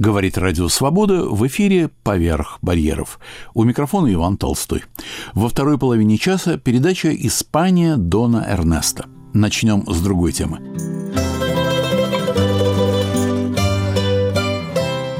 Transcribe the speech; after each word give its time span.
Говорит 0.00 0.38
Радио 0.38 0.68
Свобода 0.68 1.24
в 1.24 1.46
эфире 1.46 1.90
«Поверх 2.02 2.56
барьеров». 2.62 3.20
У 3.52 3.64
микрофона 3.64 4.10
Иван 4.10 4.38
Толстой. 4.38 4.84
Во 5.34 5.50
второй 5.50 5.76
половине 5.76 6.16
часа 6.16 6.56
передача 6.56 7.14
«Испания 7.14 7.98
Дона 7.98 8.46
Эрнеста». 8.48 9.04
Начнем 9.34 9.84
с 9.86 10.00
другой 10.00 10.32
темы. 10.32 10.58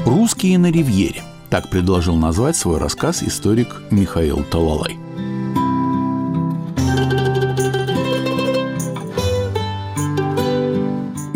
«Русские 0.03 0.57
на 0.57 0.71
ривьере». 0.71 1.21
Так 1.51 1.69
предложил 1.69 2.15
назвать 2.15 2.55
свой 2.55 2.79
рассказ 2.79 3.21
историк 3.21 3.83
Михаил 3.91 4.43
Талалай. 4.49 5.00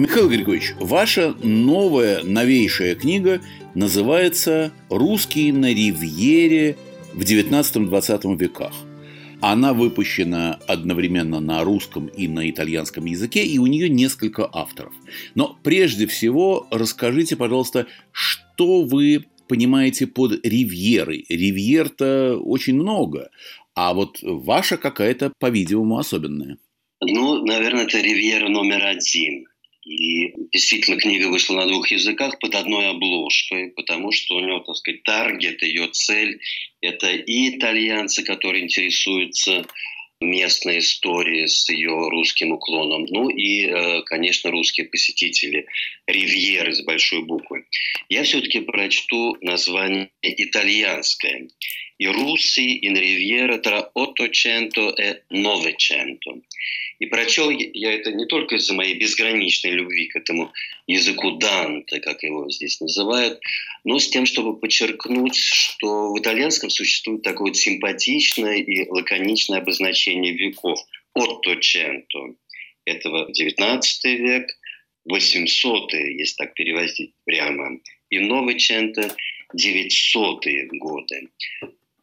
Михаил 0.06 0.30
Григорьевич, 0.30 0.76
ваша 0.80 1.34
новая, 1.42 2.22
новейшая 2.24 2.94
книга 2.94 3.42
называется 3.74 4.72
«Русские 4.92 5.52
на 5.52 5.74
ривьере 5.74 6.78
в 7.14 7.22
19-20 7.22 8.38
веках». 8.38 8.72
Она 9.42 9.74
выпущена 9.74 10.60
одновременно 10.68 11.40
на 11.40 11.64
русском 11.64 12.06
и 12.06 12.28
на 12.28 12.48
итальянском 12.48 13.06
языке, 13.06 13.44
и 13.46 13.58
у 13.58 13.66
нее 13.66 13.90
несколько 13.90 14.48
авторов. 14.54 14.94
Но 15.34 15.58
прежде 15.64 16.06
всего 16.06 16.68
расскажите, 16.70 17.36
пожалуйста, 17.36 17.88
что 18.12 18.84
вы 18.84 19.26
понимаете 19.48 20.06
под 20.06 20.46
ривьерой? 20.46 21.26
Ривьер-то 21.28 22.38
очень 22.38 22.76
много, 22.76 23.32
а 23.74 23.96
вот 23.96 24.20
ваша 24.22 24.78
какая-то, 24.78 25.34
по-видимому, 25.40 25.98
особенная. 25.98 26.60
Ну, 27.02 27.44
наверное, 27.44 27.86
это 27.86 28.00
ривьера 28.00 28.50
номер 28.50 28.86
один– 28.86 29.48
и 29.86 30.34
действительно 30.52 30.98
книга 30.98 31.28
вышла 31.28 31.56
на 31.58 31.68
двух 31.68 31.92
языках 31.92 32.40
под 32.40 32.56
одной 32.56 32.90
обложкой, 32.90 33.70
потому 33.70 34.12
что 34.12 34.36
у 34.36 34.40
него, 34.40 34.60
так 34.60 34.76
сказать, 34.76 35.04
таргет, 35.04 35.62
ее 35.62 35.88
цель– 35.92 36.40
это 36.82 37.12
и 37.12 37.56
итальянцы, 37.56 38.24
которые 38.24 38.64
интересуются 38.64 39.66
местной 40.22 40.80
историей 40.80 41.48
с 41.48 41.70
ее 41.70 42.10
русским 42.10 42.52
уклоном, 42.52 43.06
ну 43.10 43.30
и, 43.30 43.68
э, 43.68 44.02
конечно, 44.04 44.50
русские 44.50 44.88
посетители 44.88 45.68
Ривьеры 46.08 46.74
с 46.74 46.82
большой 46.84 47.22
буквы. 47.24 47.66
Я 48.10 48.24
все-таки 48.24 48.62
прочту 48.62 49.38
название 49.42 50.10
итальянское. 50.22 51.48
«И 51.98 52.08
Russi 52.08 52.80
in 52.82 52.98
Riviera 52.98 53.60
tra 53.60 53.90
800 53.94 55.00
e 55.00 55.24
900». 55.30 56.44
И 57.00 57.06
прочел 57.08 57.50
я 57.50 57.94
это 57.94 58.12
не 58.12 58.26
только 58.26 58.56
из-за 58.56 58.74
моей 58.74 58.96
безграничной 58.96 59.72
любви 59.72 60.08
к 60.08 60.16
этому 60.16 60.54
языку 60.88 61.32
Данте, 61.32 62.00
как 62.00 62.24
его 62.24 62.50
здесь 62.50 62.80
называют, 62.80 63.42
но 63.84 64.00
с 64.00 64.10
тем, 64.10 64.26
чтобы 64.26 64.58
подчеркнуть, 64.58 65.36
что 65.36 66.14
в 66.14 66.20
итальянском 66.20 66.70
существует 66.70 67.22
такое 67.22 67.48
вот 67.48 67.58
симпатичное 67.58 68.58
и 68.58 68.88
лаконичное 68.90 69.60
обозначение 69.60 70.34
веков. 70.34 70.80
Отточенто. 71.14 72.36
Этого 72.86 73.32
19 73.32 74.04
век, 74.20 74.48
800 75.06 75.94
если 75.94 76.36
так 76.38 76.54
переводить 76.54 77.14
прямо, 77.26 77.80
и 78.10 78.20
Новиченто 78.20 79.16
900-е 79.56 80.68
годы. 80.74 81.30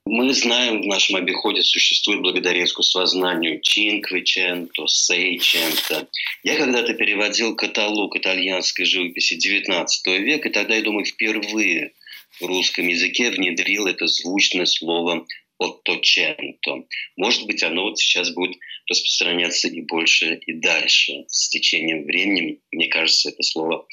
Мы 0.04 0.34
знаем, 0.34 0.82
в 0.82 0.86
нашем 0.86 1.16
обиходе 1.16 1.62
существует 1.62 2.20
благодаря 2.20 2.64
искусствознанию 2.64 3.60
Чинквиченто, 3.60 4.86
Сейченто. 4.86 6.06
Я 6.42 6.58
когда-то 6.58 6.92
переводил 6.94 7.56
каталог 7.56 8.14
итальянской 8.14 8.84
живописи 8.84 9.38
XIX 9.38 9.86
века, 10.18 10.48
и 10.48 10.52
тогда, 10.52 10.74
я 10.74 10.82
думаю, 10.82 11.06
впервые 11.06 11.92
в 12.40 12.44
русском 12.44 12.88
языке 12.88 13.30
внедрил 13.30 13.86
это 13.86 14.06
звучное 14.06 14.66
слово 14.66 15.26
«отточенто». 15.58 16.84
Может 17.16 17.46
быть, 17.46 17.62
оно 17.62 17.84
вот 17.84 17.98
сейчас 17.98 18.30
будет 18.30 18.58
распространяться 18.90 19.68
и 19.68 19.80
больше, 19.80 20.34
и 20.46 20.52
дальше. 20.52 21.24
С 21.28 21.48
течением 21.48 22.04
времени, 22.04 22.58
мне 22.70 22.88
кажется, 22.88 23.30
это 23.30 23.42
слово 23.42 23.86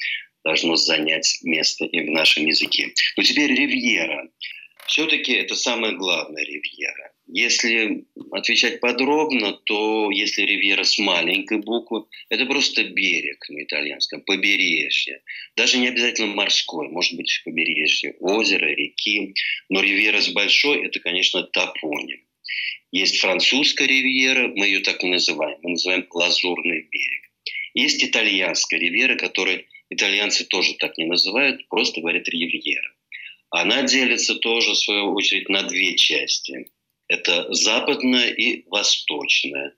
должно 0.44 0.76
занять 0.76 1.38
место 1.42 1.84
и 1.84 2.00
в 2.00 2.10
нашем 2.10 2.46
языке. 2.46 2.92
Но 3.16 3.22
теперь 3.22 3.54
«ривьера» 3.54 4.28
все-таки 4.90 5.32
это 5.34 5.54
самое 5.54 5.94
главное 5.96 6.44
ривьера. 6.44 7.12
Если 7.28 8.06
отвечать 8.32 8.80
подробно, 8.80 9.52
то 9.52 10.10
если 10.10 10.42
ривьера 10.42 10.82
с 10.82 10.98
маленькой 10.98 11.58
буквы, 11.58 12.06
это 12.28 12.44
просто 12.44 12.82
берег 12.82 13.48
на 13.50 13.62
итальянском, 13.62 14.20
побережье. 14.22 15.22
Даже 15.56 15.78
не 15.78 15.86
обязательно 15.86 16.34
морской, 16.34 16.88
может 16.88 17.16
быть 17.16 17.40
побережье 17.44 18.16
озера, 18.18 18.66
реки. 18.66 19.34
Но 19.68 19.80
ривьера 19.80 20.20
с 20.20 20.28
большой– 20.30 20.84
это, 20.86 20.98
конечно, 20.98 21.44
топоним. 21.44 22.20
Есть 22.90 23.20
французская 23.20 23.86
ривьера, 23.86 24.48
мы 24.48 24.66
ее 24.66 24.80
так 24.80 25.04
и 25.04 25.06
называем. 25.06 25.58
Мы 25.62 25.70
называем 25.70 26.04
лазурный 26.10 26.82
берег. 26.90 27.30
Есть 27.74 28.02
итальянская 28.02 28.80
ривьера, 28.80 29.14
которую 29.14 29.64
итальянцы 29.88 30.44
тоже 30.44 30.74
так 30.74 30.98
не 30.98 31.04
называют, 31.04 31.68
просто 31.68 32.00
говорят 32.00 32.28
ривьера. 32.28 32.90
Она 33.50 33.82
делится 33.82 34.36
тоже, 34.36 34.72
в 34.72 34.78
свою 34.78 35.12
очередь, 35.12 35.48
на 35.48 35.64
две 35.64 35.96
части. 35.96 36.70
Это 37.08 37.52
западная 37.52 38.28
и 38.30 38.64
восточная. 38.68 39.74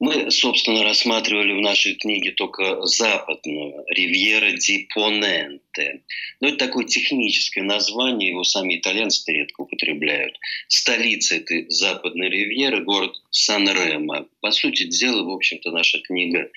Мы, 0.00 0.30
собственно, 0.30 0.82
рассматривали 0.84 1.52
в 1.52 1.60
нашей 1.60 1.94
книге 1.94 2.32
только 2.32 2.84
западную, 2.84 3.84
Ривьера 3.88 4.52
ди 4.52 4.88
Поненте. 4.94 6.02
Но 6.40 6.48
это 6.48 6.58
такое 6.58 6.84
техническое 6.84 7.62
название, 7.62 8.30
его 8.30 8.44
сами 8.44 8.76
итальянцы 8.76 9.32
редко 9.32 9.62
употребляют. 9.62 10.36
Столица 10.68 11.36
этой 11.36 11.70
западной 11.70 12.28
Ривьеры– 12.28 12.84
город 12.84 13.14
Сан-Ремо. 13.30 14.26
По 14.40 14.50
сути 14.50 14.84
дела, 14.84 15.22
в 15.22 15.30
общем-то, 15.30 15.70
наша 15.70 16.00
книга 16.00 16.50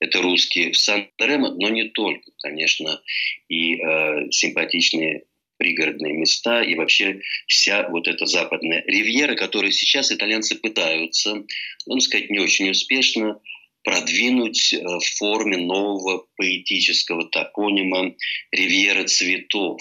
это 0.00 0.22
русские 0.22 0.72
в 0.72 0.76
Сан-Ремо, 0.76 1.50
но 1.50 1.68
не 1.68 1.84
только, 1.84 2.30
конечно, 2.38 3.00
и 3.48 3.76
э, 3.76 4.30
симпатичные 4.30 5.24
пригородные 5.64 6.12
места 6.12 6.62
и 6.62 6.74
вообще 6.74 7.22
вся 7.46 7.88
вот 7.88 8.06
эта 8.06 8.26
западная 8.26 8.84
ривьера, 8.86 9.34
которую 9.34 9.72
сейчас 9.72 10.12
итальянцы 10.12 10.56
пытаются, 10.56 11.42
ну, 11.86 12.00
сказать, 12.00 12.28
не 12.28 12.38
очень 12.38 12.68
успешно 12.68 13.40
продвинуть 13.82 14.74
э, 14.74 14.82
в 14.82 15.04
форме 15.16 15.56
нового 15.56 16.26
поэтического 16.36 17.30
топонима 17.30 18.14
«Ривьера 18.52 19.04
цветов», 19.04 19.80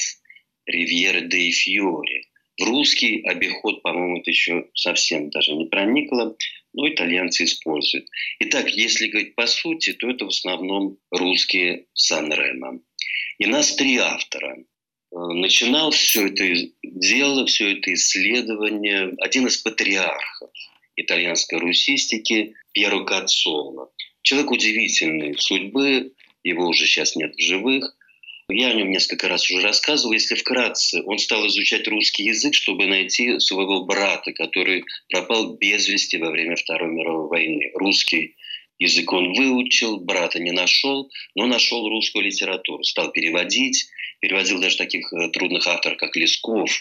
«Ривьера 0.66 1.20
де 1.20 1.52
фьори». 1.52 2.30
В 2.58 2.64
русский 2.64 3.22
обиход, 3.24 3.82
по-моему, 3.82 4.20
это 4.20 4.32
еще 4.32 4.68
совсем 4.76 5.32
даже 5.32 5.52
не 5.54 5.66
проникло, 5.66 6.38
но 6.72 6.88
итальянцы 6.88 7.44
используют. 7.44 8.06
Итак, 8.40 8.70
если 8.70 9.08
говорить 9.08 9.36
по 9.36 9.48
сути, 9.48 9.92
то 9.92 10.10
это 10.10 10.26
в 10.26 10.30
основном 10.30 10.98
русские 11.12 11.88
Сан-Ремо. 11.94 12.80
И 13.40 13.48
нас 13.48 13.76
три 13.76 13.98
автора– 13.98 14.56
начинал 15.14 15.92
все 15.92 16.28
это 16.28 16.70
дело, 16.84 17.46
все 17.46 17.74
это 17.74 17.94
исследование 17.94 19.14
один 19.20 19.48
из 19.48 19.58
патриархов 19.58 20.50
итальянской 20.96 21.60
русистики 21.60 22.56
Пьеро 22.74 23.04
Кацоло. 23.04 23.92
Человек 24.22 24.52
удивительной 24.52 25.38
судьбы, 25.38 26.14
его 26.44 26.68
уже 26.68 26.86
сейчас 26.86 27.16
нет 27.16 27.36
в 27.36 27.42
живых. 27.42 27.96
Я 28.50 28.70
о 28.70 28.74
нем 28.74 28.92
несколько 28.92 29.28
раз 29.30 29.50
уже 29.50 29.62
рассказывал. 29.62 30.14
Если 30.14 30.36
вкратце, 30.36 31.02
он 31.04 31.18
стал 31.18 31.48
изучать 31.48 31.88
русский 31.88 32.24
язык, 32.24 32.54
чтобы 32.54 32.88
найти 32.88 33.40
своего 33.40 33.86
брата, 33.86 34.34
который 34.34 34.84
пропал 35.10 35.56
без 35.56 35.88
вести 35.88 36.18
во 36.18 36.30
время 36.30 36.56
Второй 36.56 36.92
мировой 36.92 37.30
войны. 37.30 37.72
Русский 37.76 38.36
язык 38.80 39.12
он 39.14 39.34
выучил, 39.34 40.00
брата 40.00 40.40
не 40.40 40.52
нашел, 40.52 41.10
но 41.36 41.46
нашел 41.48 41.88
русскую 41.88 42.26
литературу, 42.26 42.84
стал 42.84 43.12
переводить, 43.12 43.88
переводил 44.24 44.62
даже 44.62 44.78
таких 44.78 45.12
э, 45.12 45.28
трудных 45.32 45.68
авторов, 45.68 45.98
как 45.98 46.16
Лесков. 46.16 46.72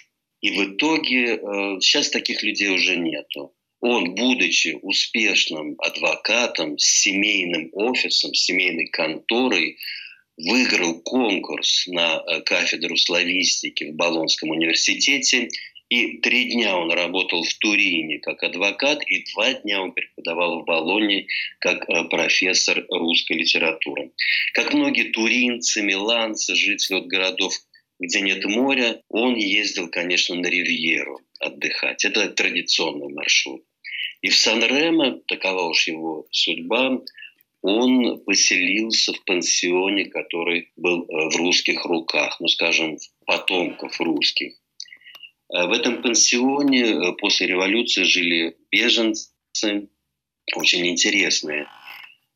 И 0.42 0.52
в 0.52 0.64
итоге 0.64 1.34
э, 1.34 1.38
сейчас 1.80 2.08
таких 2.08 2.44
людей 2.44 2.68
уже 2.68 2.94
нету. 2.94 3.52
Он, 3.80 4.14
будучи 4.14 4.78
успешным 4.80 5.74
адвокатом 5.78 6.78
с 6.78 6.84
семейным 6.84 7.70
офисом, 7.72 8.32
с 8.32 8.44
семейной 8.44 8.86
конторой, 8.86 9.76
выиграл 10.36 11.00
конкурс 11.00 11.88
на 11.88 12.22
э, 12.24 12.42
кафедру 12.42 12.96
славистики 12.96 13.90
в 13.90 13.96
Болонском 13.96 14.50
университете 14.50 15.48
и 15.92 16.16
три 16.20 16.44
дня 16.52 16.78
он 16.78 16.90
работал 16.90 17.44
в 17.44 17.54
Турине 17.58 18.18
как 18.18 18.42
адвокат, 18.42 19.02
и 19.06 19.26
два 19.30 19.52
дня 19.52 19.82
он 19.82 19.92
преподавал 19.92 20.62
в 20.62 20.64
Болонне 20.64 21.26
как 21.58 21.86
э, 21.86 22.04
профессор 22.04 22.86
русской 22.88 23.34
литературы. 23.34 24.10
Как 24.54 24.72
многие 24.72 25.10
туринцы, 25.10 25.82
миланцы, 25.82 26.54
жители 26.54 26.96
от 26.96 27.08
городов, 27.08 27.52
где 28.00 28.22
нет 28.22 28.42
моря, 28.46 29.02
он 29.10 29.34
ездил, 29.36 29.90
конечно, 29.90 30.34
на 30.34 30.46
Ривьеру 30.46 31.20
отдыхать. 31.38 32.06
Это 32.06 32.26
традиционный 32.30 33.12
маршрут. 33.12 33.62
И 34.22 34.30
в 34.30 34.34
Сан-Ремо, 34.34 35.20
такова 35.26 35.68
уж 35.68 35.88
его 35.88 36.26
судьба, 36.30 37.02
он 37.60 38.18
поселился 38.24 39.12
в 39.12 39.22
пансионе, 39.26 40.06
который 40.06 40.70
был 40.74 41.02
э, 41.02 41.28
в 41.28 41.36
русских 41.36 41.84
руках, 41.84 42.40
ну, 42.40 42.48
скажем, 42.48 42.96
потомков 43.26 44.00
русских. 44.00 44.54
Э, 45.52 45.66
в 45.66 45.72
этом 45.72 46.02
пансионе 46.02 46.82
э, 46.82 47.12
после 47.12 47.46
революции 47.46 48.04
жили 48.04 48.56
беженцы, 48.70 49.88
очень 50.56 50.86
интересные. 50.86 51.66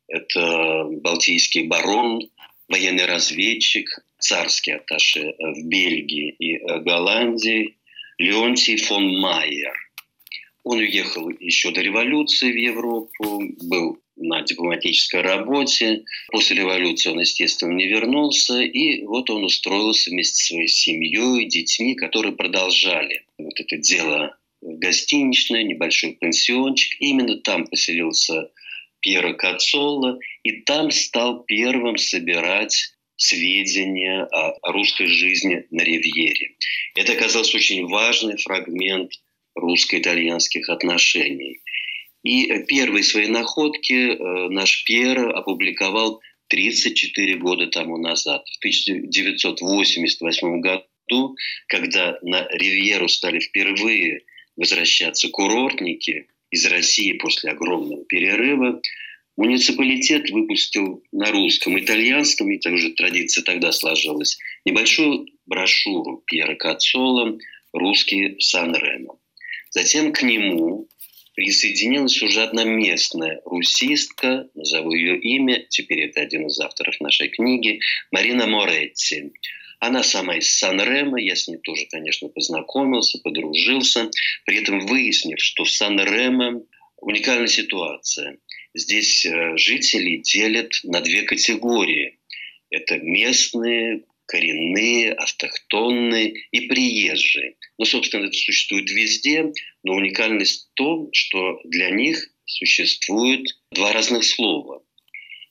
Это 0.07 0.85
балтийский 0.85 1.67
барон, 1.67 2.29
военный 2.69 3.05
разведчик, 3.05 3.89
царский 4.19 4.71
атташе 4.71 5.35
в 5.37 5.67
Бельгии 5.67 6.29
и 6.39 6.57
Голландии, 6.81 7.77
Леонтий 8.17 8.77
фон 8.77 9.19
Майер. 9.19 9.75
Он 10.63 10.79
уехал 10.79 11.29
еще 11.29 11.71
до 11.71 11.81
революции 11.81 12.51
в 12.51 12.55
Европу, 12.55 13.41
был 13.63 13.99
на 14.17 14.41
дипломатической 14.41 15.21
работе. 15.21 16.03
После 16.31 16.57
революции 16.57 17.09
он, 17.09 17.19
естественно, 17.19 17.73
не 17.73 17.87
вернулся. 17.87 18.59
И 18.61 19.03
вот 19.03 19.29
он 19.29 19.43
устроился 19.43 20.09
вместе 20.09 20.35
со 20.35 20.47
своей 20.47 20.67
семьей, 20.67 21.47
детьми, 21.47 21.95
которые 21.95 22.35
продолжали 22.35 23.25
вот 23.37 23.59
это 23.59 23.77
дело 23.77 24.35
гостиничное, 24.61 25.63
небольшой 25.63 26.17
пансиончик. 26.19 26.99
Именно 26.99 27.37
там 27.37 27.67
поселился 27.67 28.49
Пьеро 29.01 29.33
Кацолло, 29.33 30.19
и 30.43 30.61
там 30.61 30.91
стал 30.91 31.43
первым 31.43 31.97
собирать 31.97 32.93
сведения 33.15 34.23
о 34.23 34.71
русской 34.71 35.07
жизни 35.07 35.65
на 35.71 35.81
Ривьере. 35.81 36.55
Это 36.95 37.13
оказался 37.13 37.57
очень 37.57 37.85
важный 37.87 38.37
фрагмент 38.37 39.11
русско-итальянских 39.55 40.69
отношений. 40.69 41.61
И 42.27 42.65
первые 42.65 43.05
свои 43.05 43.27
находки 43.27 43.93
э, 43.93 44.49
наш 44.49 44.83
Пьер 44.83 45.29
опубликовал 45.29 46.19
34 46.49 47.37
года 47.37 47.67
тому 47.67 47.97
назад, 47.97 48.45
в 48.49 48.57
1988 48.57 50.59
году, 50.59 51.37
когда 51.67 52.19
на 52.23 52.45
Ривьеру 52.51 53.07
стали 53.07 53.39
впервые 53.39 54.23
возвращаться 54.57 55.29
курортники 55.29 56.27
из 56.51 56.65
России 56.65 57.13
после 57.13 57.51
огромного 57.51 58.03
перерыва, 58.03 58.81
муниципалитет 59.37 60.29
выпустил 60.29 61.01
на 61.13 61.31
русском, 61.31 61.79
итальянском, 61.79 62.51
и 62.51 62.57
также 62.57 62.89
традиция 62.89 63.45
тогда 63.45 63.71
сложилась, 63.71 64.37
небольшую 64.65 65.27
брошюру 65.45 66.21
Пьера 66.27 66.55
Кацола 66.55 67.37
«Русский 67.71 68.35
Сан-Ремо». 68.41 69.17
Затем 69.69 70.11
к 70.11 70.23
нему 70.23 70.89
присоединилась 71.37 72.19
уже 72.23 72.41
одна 72.41 72.63
местная 72.63 73.41
русистка, 73.45 74.49
назову 74.55 74.91
ее 74.91 75.19
имя, 75.19 75.63
теперь 75.69 76.05
это 76.05 76.21
один 76.21 76.47
из 76.47 76.59
авторов 76.59 76.99
нашей 76.99 77.29
книги, 77.29 77.79
Марина 78.11 78.47
Моретти. 78.47 79.33
Она 79.79 80.01
сама 80.01 80.37
из 80.37 80.51
Сан-Ремо, 80.57 81.21
я 81.21 81.35
с 81.35 81.47
ней 81.47 81.57
тоже, 81.57 81.85
конечно, 81.91 82.27
познакомился, 82.29 83.19
подружился, 83.19 84.09
при 84.45 84.57
этом 84.57 84.87
выяснив, 84.87 85.39
что 85.39 85.63
в 85.63 85.69
Сан-Ремо 85.69 86.63
уникальная 87.01 87.45
ситуация. 87.45 88.39
Здесь 88.73 89.23
э, 89.23 89.57
жители 89.57 90.17
делят 90.17 90.71
на 90.81 91.01
две 91.01 91.21
категории. 91.21 92.17
Это 92.71 92.97
местные, 92.97 94.01
коренные, 94.27 95.13
автохтонные 95.13 96.33
и 96.51 96.61
приезжие. 96.67 97.55
Ну, 97.77 97.85
собственно, 97.85 98.25
это 98.25 98.33
существует 98.33 98.89
везде, 98.91 99.51
но 99.83 99.93
уникальность 99.93 100.67
в 100.67 100.73
том, 100.75 101.09
что 101.13 101.59
для 101.63 101.89
них 101.89 102.23
существует 102.45 103.47
два 103.71 103.93
разных 103.93 104.23
слова. 104.25 104.83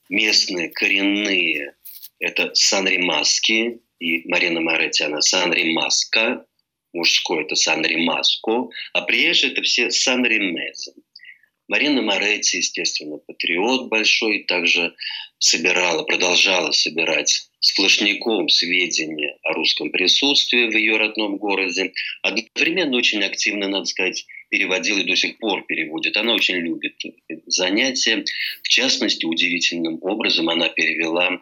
Местные, 0.09 0.69
коренные– 0.71 1.75
это 2.21 2.55
санримаски, 2.55 3.81
и 3.99 4.29
Марина 4.29 4.61
Моретти, 4.61 5.05
она 5.05 5.21
санримаска, 5.21 6.47
мужской– 6.93 7.45
это 7.45 7.55
санримаско, 7.55 8.69
а 8.93 9.03
приезжие– 9.03 9.53
это 9.53 9.63
все 9.63 9.91
санримезы. 9.91 10.93
Марина 11.69 12.03
Моретти, 12.03 12.59
естественно, 12.59 13.17
патриот 13.19 13.89
большой, 13.89 14.45
также 14.45 14.95
собирала, 15.39 16.05
продолжала 16.05 16.71
собирать 16.71 17.49
сплошняком 17.67 18.49
сведения 18.49 19.37
о 19.43 19.53
русском 19.53 19.91
присутствии 19.91 20.67
в 20.67 20.77
ее 20.77 20.97
родном 20.97 21.37
городе. 21.37 21.93
Одновременно 22.23 22.97
очень 22.97 23.23
активно, 23.23 23.69
надо 23.69 23.87
сказать, 23.87 24.27
переводила 24.49 24.99
и 24.99 25.05
до 25.05 25.17
сих 25.17 25.39
пор 25.39 25.65
переводит. 25.67 26.17
Она 26.17 26.35
очень 26.35 26.57
любит 26.57 27.03
занятия. 27.47 28.25
В 28.63 28.69
частности, 28.69 29.27
удивительным 29.27 29.99
образом 30.03 30.49
она 30.49 30.69
перевела 30.69 31.41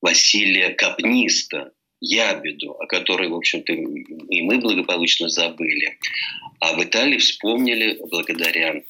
Василия 0.00 0.70
Капниста, 0.70 1.72
ябеду, 2.00 2.72
о 2.72 2.86
которой, 2.86 3.28
в 3.28 3.34
общем-то, 3.34 3.72
и 3.72 4.42
мы 4.42 4.58
благополучно 4.58 5.28
забыли. 5.28 5.96
А 6.60 6.74
в 6.74 6.82
Италии 6.82 7.18
вспомнили 7.18 7.98
благодаря 8.10 8.82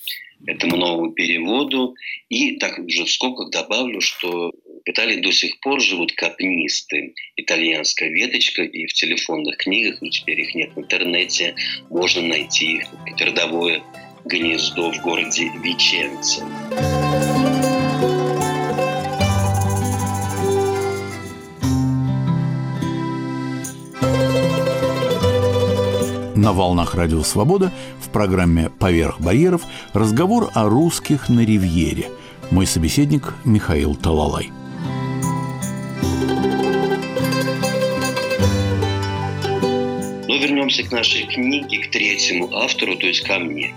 этому 0.46 0.76
новому 0.76 1.12
переводу. 1.12 1.94
И 2.29 2.56
так 2.56 2.79
уже 2.79 3.05
в 3.05 3.11
скобках 3.11 3.50
добавлю, 3.50 4.00
что 4.00 4.52
в 4.84 4.90
Италии 4.90 5.20
до 5.20 5.32
сих 5.32 5.61
пор 5.61 5.81
живут 5.81 6.12
капнисты, 6.12 7.14
итальянская 7.37 8.08
веточка, 8.08 8.62
и 8.62 8.87
в 8.87 8.93
телефонных 8.93 9.56
книгах, 9.56 10.00
но 10.00 10.11
теперь 10.11 10.40
их 10.40 10.55
нет 10.55 10.73
в 10.75 10.81
интернете, 10.81 11.55
можно 11.88 12.23
найти 12.23 12.76
их. 12.76 12.84
Родовое 13.20 13.82
гнездо 14.25 14.93
в 14.93 15.00
городе 15.02 15.50
Веченце. 15.62 16.43
На 26.34 26.52
волнах 26.52 26.96
Радио 26.96 27.23
Свобода 27.23 27.73
в 28.00 28.11
программе 28.11 28.69
«Поверх 28.69 29.20
барьеров» 29.20 29.62
разговор 29.93 30.50
о 30.55 30.69
русских 30.69 31.29
на 31.29 31.44
Ривьере. 31.44 32.06
Мой 32.50 32.67
собеседник 32.67 33.32
Михаил 33.44 33.94
Талалай. 33.94 34.50
Вернемся 40.73 40.89
к 40.89 40.93
нашей 40.93 41.27
книге, 41.27 41.83
к 41.83 41.91
третьему 41.91 42.55
автору, 42.55 42.97
то 42.97 43.07
есть 43.07 43.21
ко 43.23 43.39
мне. 43.39 43.75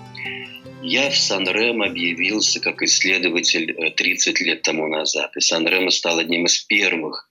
Я 0.82 1.10
в 1.10 1.18
Сан-Рем 1.18 1.82
объявился 1.82 2.62
как 2.62 2.82
исследователь 2.84 3.92
30 3.92 4.42
э, 4.42 4.44
лет 4.46 4.62
тому 4.62 4.88
назад. 4.88 5.36
И 5.36 5.42
Сан-Ремо 5.42 5.90
стал 5.90 6.20
одним 6.20 6.46
из 6.46 6.60
первых, 6.60 7.28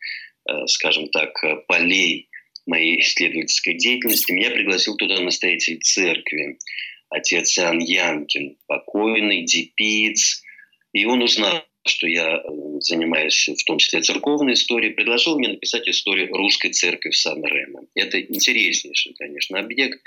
э, 0.49 0.66
скажем 0.66 1.08
так, 1.08 1.43
э, 1.44 1.56
полей 1.66 2.28
моей 2.66 3.00
исследовательской 3.00 3.75
деятельности, 3.75 4.32
меня 4.32 4.50
пригласил 4.50 4.96
туда 4.96 5.20
настоятель 5.20 5.79
церкви, 5.81 6.58
отец 7.08 7.58
Иоанн 7.58 7.79
Янкин, 7.79 8.56
покойный, 8.67 9.44
депиц. 9.44 10.43
И 10.93 11.06
он 11.06 11.22
узнал, 11.22 11.65
что 11.86 12.06
я 12.06 12.36
э, 12.36 12.41
занимаюсь 12.81 13.48
в 13.48 13.64
том 13.64 13.79
числе 13.79 14.00
церковной 14.00 14.55
историей, 14.55 14.94
предложил 14.94 15.38
мне 15.38 15.48
написать 15.48 15.86
историю 15.88 16.32
русской 16.34 16.70
церкви 16.70 17.10
в 17.10 17.17
Сан-Ремо. 17.17 17.82
Это 17.94 18.20
интереснейший, 18.20 19.14
конечно, 19.14 19.58
объект. 19.58 20.00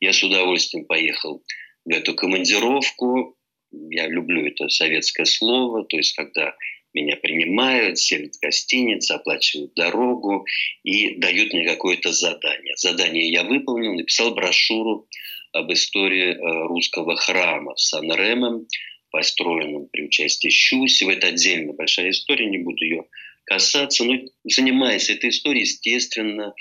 Я 0.00 0.12
с 0.12 0.22
удовольствием 0.22 0.84
поехал 0.84 1.42
в 1.84 1.90
эту 1.90 2.14
командировку. 2.14 3.36
Я 3.70 4.08
люблю 4.08 4.46
это 4.46 4.68
советское 4.68 5.24
слово, 5.24 5.84
то 5.84 5.96
есть 5.96 6.14
когда 6.14 6.54
меня 6.92 7.16
принимают, 7.16 7.98
селят 7.98 8.34
в 8.34 8.40
гостинице, 8.40 9.12
оплачивают 9.12 9.72
дорогу 9.74 10.44
и 10.82 11.16
дают 11.16 11.54
мне 11.54 11.66
какое-то 11.66 12.12
задание. 12.12 12.74
Задание 12.76 13.30
я 13.32 13.44
выполнил, 13.44 13.94
написал 13.94 14.34
брошюру 14.34 15.08
об 15.52 15.72
истории 15.72 16.34
э, 16.34 16.66
русского 16.66 17.16
храма 17.16 17.74
в 17.74 17.80
Сан-Ремо, 17.80 18.66
построенном 19.12 19.86
при 19.86 20.06
участии 20.06 20.48
Щусева. 20.48 21.12
Это 21.12 21.28
отдельно 21.28 21.72
большая 21.72 22.10
история, 22.10 22.46
не 22.46 22.58
буду 22.58 22.84
ее 22.84 23.04
касаться. 23.44 24.04
Но 24.04 24.18
занимаясь 24.44 25.08
этой 25.08 25.30
историей, 25.30 25.62
естественно, 25.62 26.54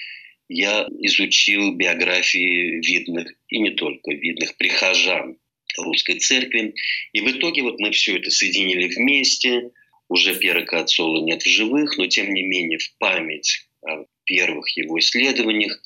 я 0.48 0.86
изучил 1.00 1.74
биографии 1.74 2.86
видных, 2.86 3.34
и 3.48 3.58
не 3.58 3.72
только 3.72 4.12
видных, 4.12 4.56
прихожан 4.58 5.38
русской 5.78 6.20
церкви. 6.20 6.76
И 7.14 7.22
в 7.22 7.32
итоге 7.32 7.64
вот 7.64 7.80
мы 7.80 7.90
все 7.92 8.18
это 8.18 8.30
соединили 8.30 8.88
вместе– 8.88 9.72
уже 10.12 10.36
Пьера 10.36 10.66
Кацола 10.66 11.24
нет 11.24 11.42
в 11.42 11.48
живых, 11.48 11.98
но 11.98 12.06
тем 12.06 12.34
не 12.34 12.44
менее 12.44 12.80
в 12.80 12.98
память 12.98 13.66
о 13.82 14.04
первых 14.26 14.68
его 14.76 15.00
исследованиях 15.00 15.82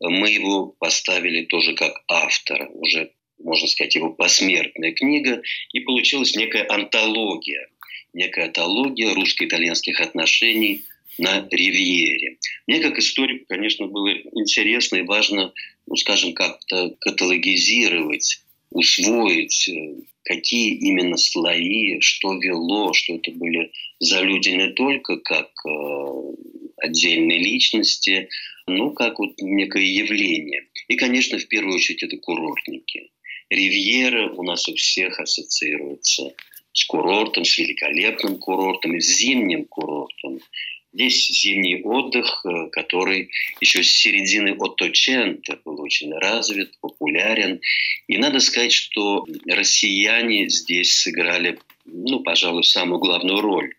мы 0.00 0.28
его 0.28 0.74
поставили 0.80 1.44
тоже 1.44 1.74
как 1.74 2.02
автора, 2.08 2.68
уже, 2.70 3.12
можно 3.42 3.68
сказать, 3.68 3.94
его 3.94 4.10
посмертная 4.10 4.92
книга, 4.92 5.42
и 5.72 5.80
получилась 5.80 6.34
некая 6.36 6.66
антология, 6.68 7.68
некая 8.12 8.46
антология 8.46 9.14
русско-итальянских 9.14 10.00
отношений 10.00 10.82
на 11.18 11.46
Ривьере. 11.50 12.38
Мне 12.66 12.80
как 12.80 12.98
историку, 12.98 13.44
конечно, 13.48 13.86
было 13.86 14.12
интересно 14.34 14.96
и 14.96 15.02
важно, 15.02 15.52
ну, 15.86 15.96
скажем, 15.96 16.32
как-то 16.32 16.94
каталогизировать 17.00 18.42
усвоить, 18.70 19.68
э, 19.68 19.94
какие 20.22 20.76
именно 20.76 21.16
слои, 21.16 22.00
что 22.00 22.38
вело, 22.38 22.92
что 22.92 23.16
это 23.16 23.32
были 23.32 23.72
за 23.98 24.20
люди 24.20 24.50
не 24.50 24.68
только 24.70 25.16
как 25.18 25.50
э, 25.66 26.22
отдельные 26.76 27.38
личности, 27.38 28.28
но 28.66 28.90
как 28.90 29.18
вот 29.18 29.34
некое 29.40 29.84
явление. 29.84 30.68
И, 30.88 30.96
конечно, 30.96 31.38
в 31.38 31.48
первую 31.48 31.76
очередь 31.76 32.02
это 32.02 32.16
курортники. 32.16 33.10
Ривьера 33.50 34.30
у 34.30 34.42
нас 34.44 34.68
у 34.68 34.74
всех 34.74 35.18
ассоциируется 35.18 36.34
с 36.72 36.84
курортом, 36.84 37.44
с 37.44 37.58
великолепным 37.58 38.38
курортом, 38.38 39.00
с 39.00 39.18
зимним 39.18 39.64
курортом. 39.64 40.38
Здесь 40.92 41.28
зимний 41.28 41.82
отдых, 41.82 42.44
э, 42.44 42.68
который 42.70 43.30
еще 43.60 43.82
с 43.82 43.90
середины 43.90 44.56
Отточента 44.58 45.60
был 45.64 45.80
очень 45.80 46.12
развит, 46.12 46.72
популярен. 46.80 47.60
И 48.08 48.18
надо 48.18 48.40
сказать, 48.40 48.72
что 48.72 49.24
россияне 49.46 50.48
здесь 50.48 50.92
сыграли, 50.94 51.58
ну, 51.84 52.20
пожалуй, 52.20 52.64
самую 52.64 52.98
главную 52.98 53.40
роль. 53.40 53.74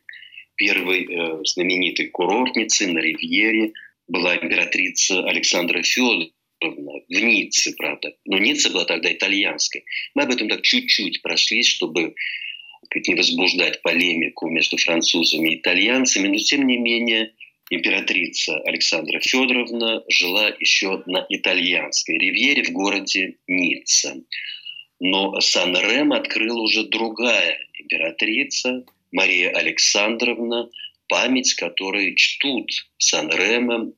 Первой 0.56 1.06
э, 1.06 1.44
знаменитой 1.46 2.08
курортницей 2.08 2.88
на 2.88 3.00
Ривьере 3.00 3.74
была 4.08 4.36
императрица 4.36 5.24
Александра 5.26 5.84
Федоровна 5.84 6.30
в 6.62 7.04
Ницце, 7.10 7.74
правда. 7.78 8.14
Но 8.26 8.38
Ницца 8.38 8.70
была 8.70 8.86
тогда 8.86 9.12
итальянской. 9.12 9.84
Мы 10.16 10.24
об 10.24 10.32
этом 10.32 10.50
так 10.50 10.62
чуть-чуть 10.62 11.22
прошлись, 11.22 11.68
чтобы 11.68 12.16
сказать, 12.86 13.08
не 13.08 13.16
возбуждать 13.16 13.82
полемику 13.82 14.50
между 14.50 14.78
французами 14.78 15.54
и 15.54 15.56
итальянцами, 15.58 16.28
но 16.28 16.38
тем 16.38 16.68
не 16.68 16.78
менее 16.78 17.34
императрица 17.70 18.60
Александра 18.62 19.20
Федоровна 19.20 20.04
жила 20.10 20.50
еще 20.60 21.02
на 21.06 21.26
итальянской 21.30 22.18
ривьере 22.18 22.64
в 22.64 22.72
городе 22.72 23.38
Ницца. 23.48 24.22
Но 25.00 25.40
Сан-Рем 25.40 26.12
открыла 26.14 26.62
уже 26.62 26.84
другая 26.84 27.58
императрица, 27.80 28.86
Мария 29.12 29.50
Александровна, 29.50 30.70
память 31.08 31.54
которой 31.56 32.16
чтут 32.16 32.70
Сан-Ремом. 32.98 33.94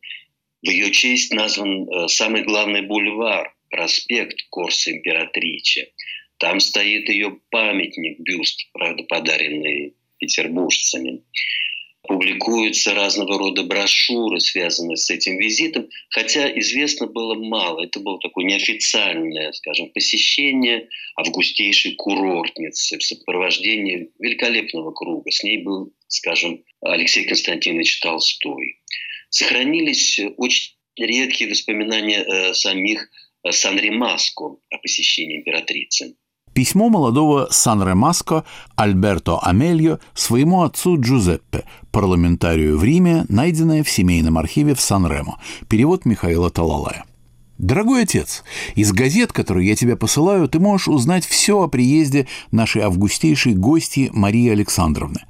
В 0.64 0.70
ее 0.70 0.92
честь 0.92 1.34
назван 1.34 1.90
э, 1.90 2.08
самый 2.08 2.44
главный 2.44 2.84
бульвар, 2.84 3.54
проспект 3.70 4.48
Корса 4.50 4.92
Императриче. 4.92 5.92
Там 6.38 6.62
стоит 6.62 7.10
ее 7.10 7.38
памятник, 7.52 8.20
бюст, 8.20 8.70
правда, 8.72 9.04
подаренный 9.04 9.94
петербуржцами. 10.20 11.22
Публикуются 12.04 12.94
разного 12.94 13.38
рода 13.38 13.64
брошюры, 13.64 14.40
связанные 14.40 14.98
с 14.98 15.10
этим 15.10 15.38
визитом, 15.38 15.90
хотя 16.10 16.50
известно 16.60 17.08
было 17.08 17.36
мало. 17.36 17.84
Это 17.84 18.00
было 18.00 18.20
такое 18.20 18.46
неофициальное, 18.46 19.52
скажем, 19.52 19.90
посещение 19.90 20.88
августейшей 21.18 21.96
курортницы 21.96 22.98
в 22.98 23.04
сопровождении 23.04 24.12
великолепного 24.20 24.92
круга. 24.92 25.30
С 25.30 25.44
ней 25.44 25.58
был, 25.58 25.94
скажем, 26.08 26.64
Алексей 26.82 27.26
Константинович 27.26 28.00
Толстой. 28.00 28.78
Сохранились 29.34 30.20
очень 30.38 30.76
редкие 30.96 31.50
воспоминания 31.50 32.20
э, 32.20 32.54
самих 32.54 33.10
э, 33.44 33.52
Санри 33.52 33.90
Маско 33.90 34.44
о 34.44 34.78
посещении 34.80 35.38
императрицы. 35.38 36.14
Письмо 36.54 36.88
молодого 36.90 37.48
Сан-Ремаско 37.50 38.46
Альберто 38.76 39.40
Амельо 39.40 40.00
своему 40.14 40.62
отцу 40.62 41.02
Джузеппе, 41.02 41.64
парламентарию 41.92 42.78
в 42.78 42.84
Риме, 42.84 43.26
найденное 43.28 43.84
в 43.84 43.90
семейном 43.90 44.38
архиве 44.38 44.76
в 44.76 44.82
Сан-Ремо. 44.82 45.42
Перевод 45.68 46.06
Михаила 46.06 46.52
Талалая. 46.52 47.04
Дорогой 47.58 48.04
отец, 48.04 48.44
из 48.76 48.92
газет, 48.92 49.34
которые 49.34 49.68
я 49.68 49.76
тебе 49.76 49.96
посылаю, 49.96 50.48
ты 50.48 50.60
можешь 50.60 50.88
узнать 50.88 51.26
все 51.26 51.60
о 51.60 51.68
приезде 51.68 52.28
нашей 52.52 52.84
августейшей 52.84 53.56
гости 53.56 54.12
Марии 54.14 54.50
Александровны. 54.50 55.22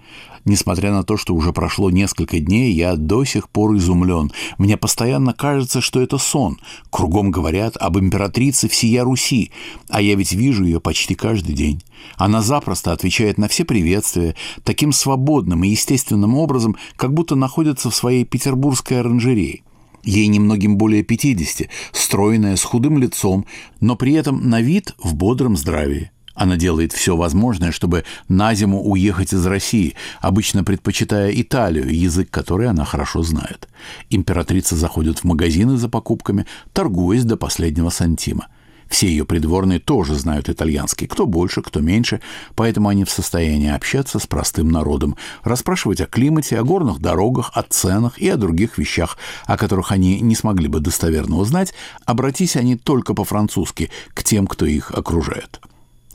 Несмотря 0.45 0.91
на 0.91 1.03
то, 1.03 1.15
что 1.15 1.33
уже 1.33 1.53
прошло 1.53 1.89
несколько 1.89 2.39
дней, 2.39 2.73
я 2.73 2.95
до 2.95 3.23
сих 3.23 3.49
пор 3.49 3.77
изумлен. 3.77 4.31
Мне 4.57 4.75
постоянно 4.75 5.33
кажется, 5.33 5.79
что 5.79 6.01
это 6.01 6.17
сон. 6.17 6.59
Кругом 6.89 7.31
говорят 7.31 7.77
об 7.77 7.97
императрице 7.97 8.67
всея 8.67 9.03
Руси, 9.03 9.51
а 9.89 10.01
я 10.01 10.15
ведь 10.15 10.33
вижу 10.33 10.65
ее 10.65 10.81
почти 10.81 11.15
каждый 11.15 11.55
день. 11.55 11.81
Она 12.17 12.41
запросто 12.41 12.91
отвечает 12.91 13.37
на 13.37 13.47
все 13.47 13.63
приветствия, 13.63 14.35
таким 14.63 14.91
свободным 14.91 15.63
и 15.63 15.69
естественным 15.69 16.35
образом, 16.35 16.75
как 16.97 17.13
будто 17.13 17.35
находится 17.35 17.89
в 17.89 17.95
своей 17.95 18.25
петербургской 18.25 18.99
оранжерее. 18.99 19.61
Ей 20.03 20.27
немногим 20.27 20.77
более 20.77 21.03
50, 21.03 21.69
стройная, 21.93 22.57
с 22.57 22.63
худым 22.63 22.97
лицом, 22.97 23.45
но 23.79 23.95
при 23.95 24.13
этом 24.13 24.49
на 24.49 24.59
вид 24.59 24.93
в 25.01 25.15
бодром 25.15 25.55
здравии. 25.55 26.11
Она 26.35 26.55
делает 26.55 26.93
все 26.93 27.15
возможное, 27.15 27.71
чтобы 27.71 28.05
на 28.27 28.53
зиму 28.55 28.81
уехать 28.81 29.33
из 29.33 29.45
России, 29.45 29.95
обычно 30.19 30.63
предпочитая 30.63 31.31
Италию, 31.31 31.93
язык 31.95 32.29
который 32.31 32.67
она 32.67 32.85
хорошо 32.85 33.21
знает. 33.21 33.67
Императрица 34.09 34.75
заходит 34.75 35.19
в 35.19 35.23
магазины 35.25 35.77
за 35.77 35.89
покупками, 35.89 36.45
торгуясь 36.73 37.23
до 37.23 37.37
последнего 37.37 37.89
сантима. 37.89 38.47
Все 38.89 39.07
ее 39.07 39.25
придворные 39.25 39.79
тоже 39.79 40.13
знают 40.15 40.49
итальянский, 40.49 41.07
кто 41.07 41.25
больше, 41.25 41.61
кто 41.61 41.79
меньше, 41.79 42.21
поэтому 42.55 42.89
они 42.89 43.05
в 43.05 43.09
состоянии 43.09 43.71
общаться 43.71 44.19
с 44.19 44.27
простым 44.27 44.69
народом, 44.69 45.15
расспрашивать 45.43 46.01
о 46.01 46.05
климате, 46.05 46.59
о 46.59 46.63
горных 46.63 46.99
дорогах, 46.99 47.51
о 47.55 47.63
ценах 47.63 48.19
и 48.19 48.29
о 48.29 48.37
других 48.37 48.77
вещах, 48.77 49.17
о 49.45 49.57
которых 49.57 49.91
они 49.91 50.19
не 50.19 50.35
смогли 50.35 50.67
бы 50.67 50.79
достоверно 50.79 51.37
узнать, 51.37 51.73
обратись 52.05 52.55
они 52.55 52.75
только 52.75 53.13
по-французски 53.15 53.89
к 54.13 54.23
тем, 54.23 54.45
кто 54.45 54.65
их 54.65 54.91
окружает. 54.91 55.59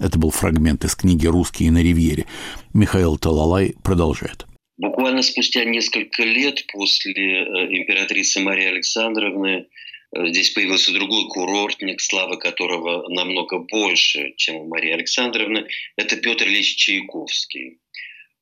Это 0.00 0.18
был 0.18 0.30
фрагмент 0.30 0.84
из 0.84 0.94
книги 0.94 1.26
«Русские 1.26 1.70
на 1.72 1.82
ривьере». 1.82 2.26
Михаил 2.72 3.18
Талалай 3.18 3.74
продолжает. 3.82 4.46
Буквально 4.76 5.22
спустя 5.22 5.64
несколько 5.64 6.22
лет 6.22 6.64
после 6.72 7.12
э, 7.12 7.46
императрицы 7.76 8.38
Марии 8.38 8.66
Александровны 8.66 9.66
э, 10.14 10.26
здесь 10.28 10.50
появился 10.50 10.92
другой 10.92 11.28
курортник, 11.28 12.00
слава 12.00 12.36
которого 12.36 13.08
намного 13.08 13.58
больше, 13.58 14.34
чем 14.36 14.56
у 14.56 14.68
Марии 14.68 14.92
Александровны. 14.92 15.66
Это 15.96 16.16
Петр 16.16 16.46
Ильич 16.46 16.76
Чайковский. 16.76 17.78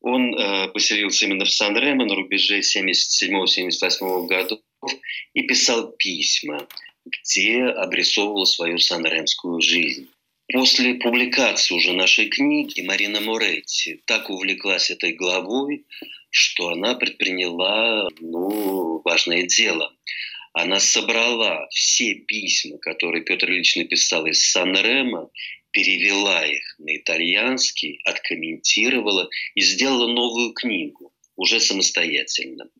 Он 0.03 0.35
э, 0.35 0.69
поселился 0.69 1.25
именно 1.25 1.47
в 1.47 1.51
Сан-Ремо 1.51 2.05
на 2.05 2.15
рубеже 2.15 2.61
77-78 2.61 4.27
годов 4.27 4.61
и 5.33 5.43
писал 5.43 5.91
письма, 5.93 6.69
где 7.07 7.65
обрисовывал 7.65 8.45
свою 8.45 8.79
санремскую 8.79 9.63
жизнь. 9.63 10.09
После 10.53 10.95
публикации 10.95 11.75
уже 11.75 11.93
нашей 11.93 12.29
книги 12.29 12.81
Марина 12.81 13.21
Моретти 13.21 14.01
так 14.05 14.31
увлеклась 14.31 14.91
этой 14.91 15.13
главой, 15.13 15.87
что 16.31 16.69
она 16.69 16.95
предприняла 16.95 18.09
ну, 18.21 19.01
важное 19.05 19.43
дело. 19.43 19.93
Она 20.53 20.79
собрала 20.79 21.67
все 21.71 22.15
письма, 22.15 22.79
которые 22.79 23.25
Петр 23.25 23.51
Ильич 23.51 23.75
написал 23.75 24.25
из 24.27 24.41
Сан-Ремо, 24.51 25.31
перевела 25.73 26.47
их 26.47 26.77
на 26.79 26.97
итальянский, 26.97 28.01
откомментировала 28.05 29.29
и 29.57 29.61
сделала 29.63 30.07
новую 30.07 30.53
книгу 30.53 31.13
уже 31.37 31.61
самостоятельно. 31.61 32.71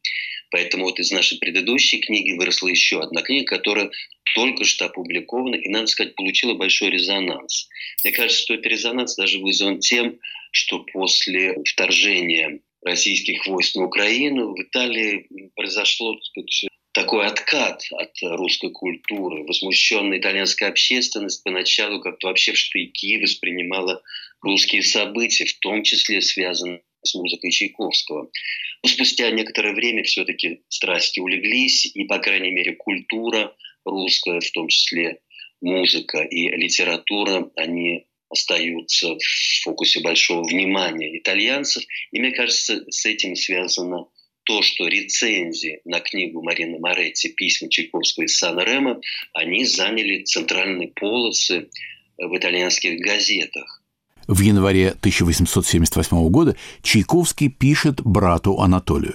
Поэтому 0.57 0.87
вот 0.87 0.99
из 0.99 1.11
нашей 1.11 1.37
предыдущей 1.37 1.99
книги 1.99 2.33
выросла 2.33 2.69
еще 2.69 3.03
одна 3.03 3.21
книга, 3.21 3.45
которая 3.45 3.91
только 4.35 4.65
что 4.65 4.87
опубликована 4.87 5.55
и, 5.55 5.69
надо 5.69 5.87
сказать, 5.87 6.15
получила 6.15 6.55
большой 6.55 6.89
резонанс. 6.89 7.69
Мне 8.03 8.15
кажется, 8.15 8.41
что 8.41 8.55
этот 8.55 8.65
резонанс 8.65 9.17
даже 9.17 9.39
вызван 9.39 9.81
тем, 9.81 10.19
что 10.53 10.79
после 10.79 11.63
вторжения 11.63 12.61
российских 12.83 13.47
войск 13.47 13.75
на 13.75 13.85
Украину 13.85 14.55
в 14.55 14.63
Италии 14.63 15.29
произошло 15.55 16.15
так 16.15 16.25
сказать, 16.25 16.71
такой 16.93 17.27
откат 17.27 17.83
от 17.91 18.13
русской 18.23 18.71
культуры. 18.71 19.45
Возмущенная 19.45 20.21
итальянская 20.21 20.71
общественность 20.71 21.45
поначалу 21.45 22.01
как-то 22.01 22.29
вообще 22.29 22.53
в 22.53 22.57
штыки 22.57 23.21
воспринимала 23.21 24.03
русские 24.41 24.83
события, 24.83 25.45
в 25.45 25.59
том 25.59 25.83
числе 25.83 26.23
связанные 26.23 26.81
с 27.03 27.15
музыкой 27.15 27.51
Чайковского. 27.51 28.31
Но 28.83 28.89
спустя 28.89 29.31
некоторое 29.31 29.73
время 29.73 30.03
все-таки 30.03 30.63
страсти 30.69 31.21
улеглись, 31.21 31.87
и, 31.87 32.05
по 32.05 32.19
крайней 32.19 32.51
мере, 32.51 32.75
культура 32.75 33.55
русская, 33.85 34.41
в 34.41 34.51
том 34.51 34.69
числе 34.69 35.21
музыка 35.61 36.23
и 36.23 36.49
литература, 36.49 37.51
они 37.57 38.07
остаются 38.29 39.15
в 39.15 39.63
фокусе 39.63 40.01
большого 40.01 40.43
внимания 40.43 41.17
итальянцев. 41.19 41.85
И 42.13 42.21
мне 42.21 42.33
кажется, 42.33 42.85
с 42.91 43.07
этим 43.07 43.37
связано 43.37 44.07
то, 44.45 44.63
что 44.63 44.87
рецензии 44.87 45.81
на 45.85 46.01
книгу 46.01 46.43
Марины 46.43 46.79
Моретти 46.79 47.29
«Письма 47.29 47.69
Чайковского 47.69 48.25
из 48.25 48.37
Сан-Ремо», 48.39 49.01
они 49.33 49.65
заняли 49.65 50.23
центральные 50.23 50.89
полосы 50.89 51.69
в 52.17 52.37
итальянских 52.37 53.01
газетах. 53.01 53.76
В 54.27 54.41
январе 54.41 54.89
1878 54.91 56.29
года 56.29 56.57
Чайковский 56.83 57.49
пишет 57.49 58.03
брату 58.03 58.61
Анатолию. 58.61 59.15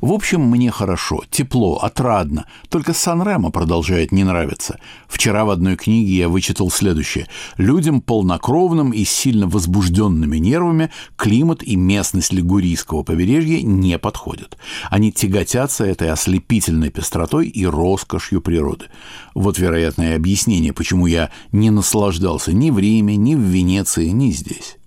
В 0.00 0.12
общем, 0.12 0.42
мне 0.42 0.70
хорошо, 0.70 1.22
тепло, 1.30 1.78
отрадно. 1.78 2.46
Только 2.68 2.92
Сан-Ремо 2.92 3.50
продолжает 3.50 4.12
не 4.12 4.24
нравиться. 4.24 4.78
Вчера 5.08 5.44
в 5.44 5.50
одной 5.50 5.76
книге 5.76 6.12
я 6.12 6.28
вычитал 6.28 6.70
следующее. 6.70 7.26
Людям 7.56 8.00
полнокровным 8.00 8.90
и 8.92 9.04
сильно 9.04 9.46
возбужденными 9.46 10.38
нервами 10.38 10.90
климат 11.16 11.62
и 11.62 11.76
местность 11.76 12.32
Лигурийского 12.32 13.02
побережья 13.02 13.62
не 13.62 13.98
подходят. 13.98 14.56
Они 14.90 15.12
тяготятся 15.12 15.84
этой 15.84 16.10
ослепительной 16.10 16.90
пестротой 16.90 17.48
и 17.48 17.66
роскошью 17.66 18.40
природы. 18.40 18.86
Вот 19.34 19.58
вероятное 19.58 20.16
объяснение, 20.16 20.72
почему 20.72 21.06
я 21.06 21.30
не 21.52 21.70
наслаждался 21.70 22.52
ни 22.52 22.70
в 22.70 22.78
Риме, 22.78 23.16
ни 23.16 23.34
в 23.34 23.40
Венеции, 23.40 24.08
ни 24.08 24.30
здесь. 24.30 24.79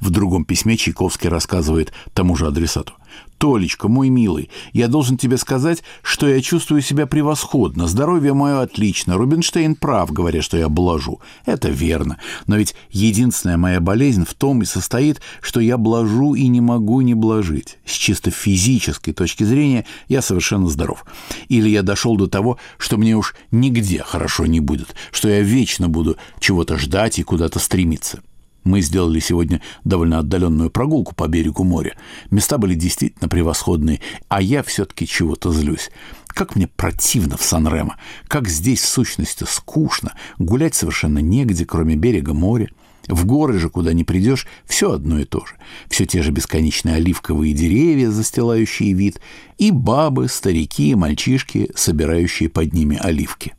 В 0.00 0.10
другом 0.10 0.44
письме 0.44 0.76
Чайковский 0.76 1.28
рассказывает 1.28 1.92
тому 2.14 2.36
же 2.36 2.46
адресату. 2.46 2.94
«Толечка, 3.38 3.86
мой 3.86 4.08
милый, 4.08 4.50
я 4.72 4.88
должен 4.88 5.16
тебе 5.16 5.38
сказать, 5.38 5.84
что 6.02 6.28
я 6.28 6.40
чувствую 6.40 6.82
себя 6.82 7.06
превосходно, 7.06 7.86
здоровье 7.86 8.34
мое 8.34 8.62
отлично, 8.62 9.16
Рубинштейн 9.16 9.76
прав, 9.76 10.12
говоря, 10.12 10.42
что 10.42 10.56
я 10.56 10.68
блажу. 10.68 11.20
Это 11.46 11.68
верно, 11.68 12.18
но 12.48 12.56
ведь 12.56 12.74
единственная 12.90 13.56
моя 13.56 13.80
болезнь 13.80 14.24
в 14.24 14.34
том 14.34 14.62
и 14.62 14.64
состоит, 14.64 15.20
что 15.40 15.60
я 15.60 15.78
блажу 15.78 16.34
и 16.34 16.48
не 16.48 16.60
могу 16.60 17.00
не 17.00 17.14
блажить. 17.14 17.78
С 17.84 17.92
чисто 17.92 18.32
физической 18.32 19.12
точки 19.12 19.44
зрения 19.44 19.86
я 20.08 20.20
совершенно 20.20 20.68
здоров. 20.68 21.04
Или 21.48 21.68
я 21.68 21.82
дошел 21.82 22.16
до 22.16 22.26
того, 22.26 22.58
что 22.76 22.96
мне 22.96 23.14
уж 23.14 23.36
нигде 23.52 24.02
хорошо 24.02 24.46
не 24.46 24.58
будет, 24.58 24.96
что 25.12 25.28
я 25.28 25.42
вечно 25.42 25.88
буду 25.88 26.16
чего-то 26.40 26.76
ждать 26.76 27.20
и 27.20 27.22
куда-то 27.22 27.60
стремиться. 27.60 28.20
Мы 28.68 28.82
сделали 28.82 29.18
сегодня 29.18 29.62
довольно 29.84 30.18
отдаленную 30.18 30.68
прогулку 30.68 31.14
по 31.14 31.26
берегу 31.26 31.64
моря. 31.64 31.96
Места 32.30 32.58
были 32.58 32.74
действительно 32.74 33.26
превосходные, 33.26 34.02
а 34.28 34.42
я 34.42 34.62
все-таки 34.62 35.06
чего-то 35.06 35.50
злюсь. 35.54 35.88
Как 36.26 36.54
мне 36.54 36.66
противно 36.66 37.38
в 37.38 37.42
Сан-Ремо, 37.42 37.96
как 38.26 38.46
здесь 38.46 38.82
в 38.82 38.88
сущности 38.88 39.44
скучно, 39.48 40.12
гулять 40.38 40.74
совершенно 40.74 41.20
негде, 41.20 41.64
кроме 41.64 41.96
берега 41.96 42.34
моря. 42.34 42.68
В 43.06 43.24
горы 43.24 43.58
же, 43.58 43.70
куда 43.70 43.94
ни 43.94 44.02
придешь, 44.02 44.46
все 44.66 44.92
одно 44.92 45.18
и 45.18 45.24
то 45.24 45.46
же. 45.46 45.54
Все 45.88 46.04
те 46.04 46.22
же 46.22 46.30
бесконечные 46.30 46.96
оливковые 46.96 47.54
деревья, 47.54 48.10
застилающие 48.10 48.92
вид, 48.92 49.18
и 49.56 49.70
бабы, 49.70 50.28
старики, 50.28 50.94
мальчишки, 50.94 51.70
собирающие 51.74 52.50
под 52.50 52.74
ними 52.74 52.98
оливки. 53.00 53.54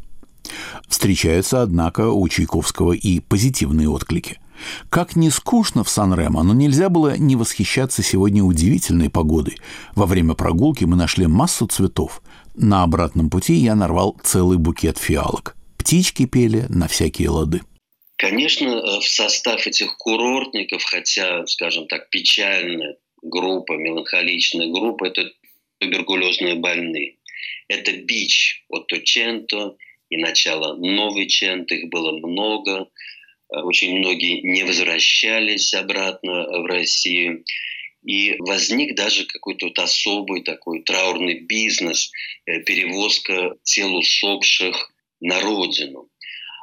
Встречаются, 0.87 1.61
однако, 1.61 2.09
у 2.09 2.27
Чайковского 2.27 2.93
и 2.93 3.19
позитивные 3.19 3.89
отклики– 3.89 4.39
как 4.89 5.15
не 5.15 5.29
скучно 5.29 5.83
в 5.83 5.89
Сан-Ремо, 5.89 6.43
но 6.43 6.53
нельзя 6.53 6.89
было 6.89 7.17
не 7.17 7.35
восхищаться 7.35 8.03
сегодня 8.03 8.43
удивительной 8.43 9.09
погодой. 9.09 9.57
Во 9.95 10.05
время 10.05 10.33
прогулки 10.33 10.83
мы 10.83 10.95
нашли 10.95 11.27
массу 11.27 11.67
цветов. 11.67 12.21
На 12.55 12.83
обратном 12.83 13.29
пути 13.29 13.53
я 13.53 13.75
нарвал 13.75 14.17
целый 14.23 14.57
букет 14.57 14.97
фиалок. 14.97 15.55
Птички 15.77 16.25
пели 16.25 16.65
на 16.69 16.87
всякие 16.87 17.29
лады. 17.29 17.61
Конечно, 18.17 18.67
э, 18.67 18.99
в 18.99 19.07
состав 19.07 19.65
этих 19.65 19.95
курортников, 19.97 20.83
хотя, 20.83 21.45
скажем 21.47 21.87
так, 21.87 22.09
печальная 22.09 22.97
группа, 23.21 23.73
меланхоличная 23.73 24.67
группа, 24.67 25.05
это 25.05 25.31
туберкулезные 25.77 26.55
больные. 26.55 27.15
Это 27.69 27.93
бич 27.93 28.65
от 28.67 28.91
Ченто 29.03 29.77
и 30.09 30.17
начало 30.17 30.75
новой 30.75 31.27
Ченто, 31.27 31.75
их 31.75 31.89
было 31.89 32.11
много– 32.17 32.89
Э, 33.49 33.61
очень 33.61 33.97
многие 33.97 34.41
не 34.41 34.63
возвращались 34.63 35.73
обратно 35.73 36.43
в 36.61 36.65
Россию. 36.65 37.43
И 38.03 38.35
возник 38.39 38.95
даже 38.95 39.25
какой-то 39.25 39.67
вот 39.67 39.79
особый 39.79 40.41
такой 40.43 40.83
траурный 40.83 41.41
бизнес, 41.41 42.11
э, 42.45 42.61
перевозка 42.61 43.55
тел 43.63 43.95
усопших 43.95 44.91
на 45.19 45.41
родину. 45.41 46.09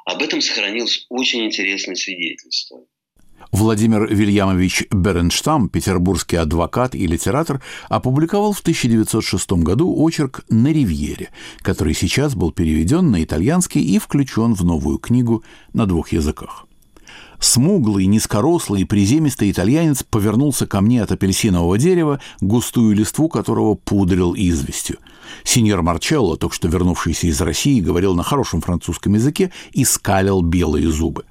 Об 0.07 0.23
этом 0.23 0.41
сохранилось 0.41 1.05
очень 1.09 1.45
интересное 1.45 1.97
свидетельство. 1.97 2.87
Владимир 3.53 4.07
Вильямович 4.13 4.87
Беренштам, 4.91 5.69
петербургский 5.69 6.37
адвокат 6.37 6.95
и 6.95 7.07
литератор, 7.07 7.63
опубликовал 7.89 8.53
в 8.53 8.61
1906 8.61 9.53
году 9.53 9.95
очерк 9.97 10.45
«На 10.49 10.73
ривьере», 10.73 11.31
который 11.61 11.95
сейчас 11.95 12.35
был 12.35 12.53
переведен 12.53 13.11
на 13.11 13.23
итальянский 13.23 13.83
и 13.83 13.99
включен 13.99 14.55
в 14.55 14.65
новую 14.65 14.99
книгу 14.99 15.45
на 15.73 15.87
двух 15.87 16.13
языках. 16.13 16.67
Смуглый, 17.39 18.07
низкорослый 18.07 18.87
приземистый 18.87 19.51
итальянец 19.51 20.03
повернулся 20.03 20.67
ко 20.67 20.81
мне 20.81 21.03
от 21.03 21.13
апельсинового 21.13 21.77
дерева, 21.79 22.21
густую 22.41 22.97
листву 22.97 23.29
которого 23.29 23.75
пудрил 23.75 24.35
известью. 24.35 24.99
Сеньор 25.45 25.83
Марчелло, 25.83 26.37
только 26.37 26.55
что 26.55 26.69
вернувшийся 26.69 27.27
из 27.27 27.41
России, 27.41 27.81
говорил 27.81 28.15
на 28.15 28.23
хорошем 28.23 28.63
французском 28.63 29.15
языке 29.15 29.53
и 29.73 29.85
скалил 29.85 30.41
белые 30.41 30.91
зубы. 30.91 31.25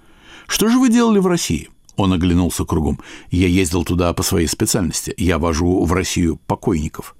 «Что 0.47 0.69
же 0.69 0.77
вы 0.77 0.89
делали 0.89 1.19
в 1.19 1.27
России?» 1.27 1.69
Он 1.95 2.13
оглянулся 2.13 2.65
кругом. 2.65 2.99
«Я 3.31 3.47
ездил 3.47 3.83
туда 3.83 4.13
по 4.13 4.23
своей 4.23 4.47
специальности. 4.47 5.13
Я 5.17 5.39
вожу 5.39 5.83
в 5.83 5.93
Россию 5.93 6.39
покойников». 6.47 7.15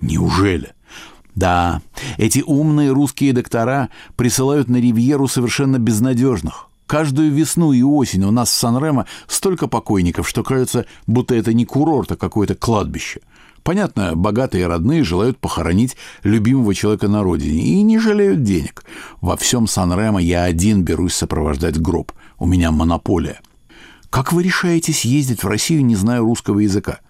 «Неужели?» 0.00 0.72
Да, 1.34 1.80
эти 2.18 2.42
умные 2.44 2.92
русские 2.92 3.32
доктора 3.32 3.88
присылают 4.16 4.68
на 4.68 4.76
Ривьеру 4.76 5.28
совершенно 5.28 5.78
безнадежных, 5.78 6.68
Каждую 6.92 7.32
весну 7.32 7.72
и 7.72 7.80
осень 7.80 8.24
у 8.24 8.30
нас 8.30 8.50
в 8.50 8.52
Сан-Ремо 8.52 9.06
столько 9.26 9.66
покойников, 9.66 10.28
что 10.28 10.42
кажется, 10.42 10.84
будто 11.06 11.34
это 11.34 11.54
не 11.54 11.64
курорт, 11.64 12.12
а 12.12 12.16
какое-то 12.16 12.54
кладбище. 12.54 13.20
Понятно, 13.62 14.14
богатые 14.14 14.66
родные 14.66 15.02
желают 15.02 15.38
похоронить 15.38 15.96
любимого 16.22 16.74
человека 16.74 17.08
на 17.08 17.22
родине 17.22 17.62
и 17.62 17.82
не 17.82 17.98
жалеют 17.98 18.42
денег. 18.42 18.84
Во 19.22 19.38
всем 19.38 19.66
Сан-Ремо 19.66 20.20
я 20.20 20.44
один 20.44 20.82
берусь 20.82 21.14
сопровождать 21.14 21.80
гроб. 21.80 22.12
У 22.38 22.44
меня 22.44 22.70
монополия. 22.70 23.40
Как 24.12 24.30
вы 24.30 24.42
решаетесь 24.42 25.06
ездить 25.06 25.42
в 25.42 25.48
Россию, 25.48 25.86
не 25.86 25.96
зная 25.96 26.20
русского 26.20 26.58
языка? 26.58 27.00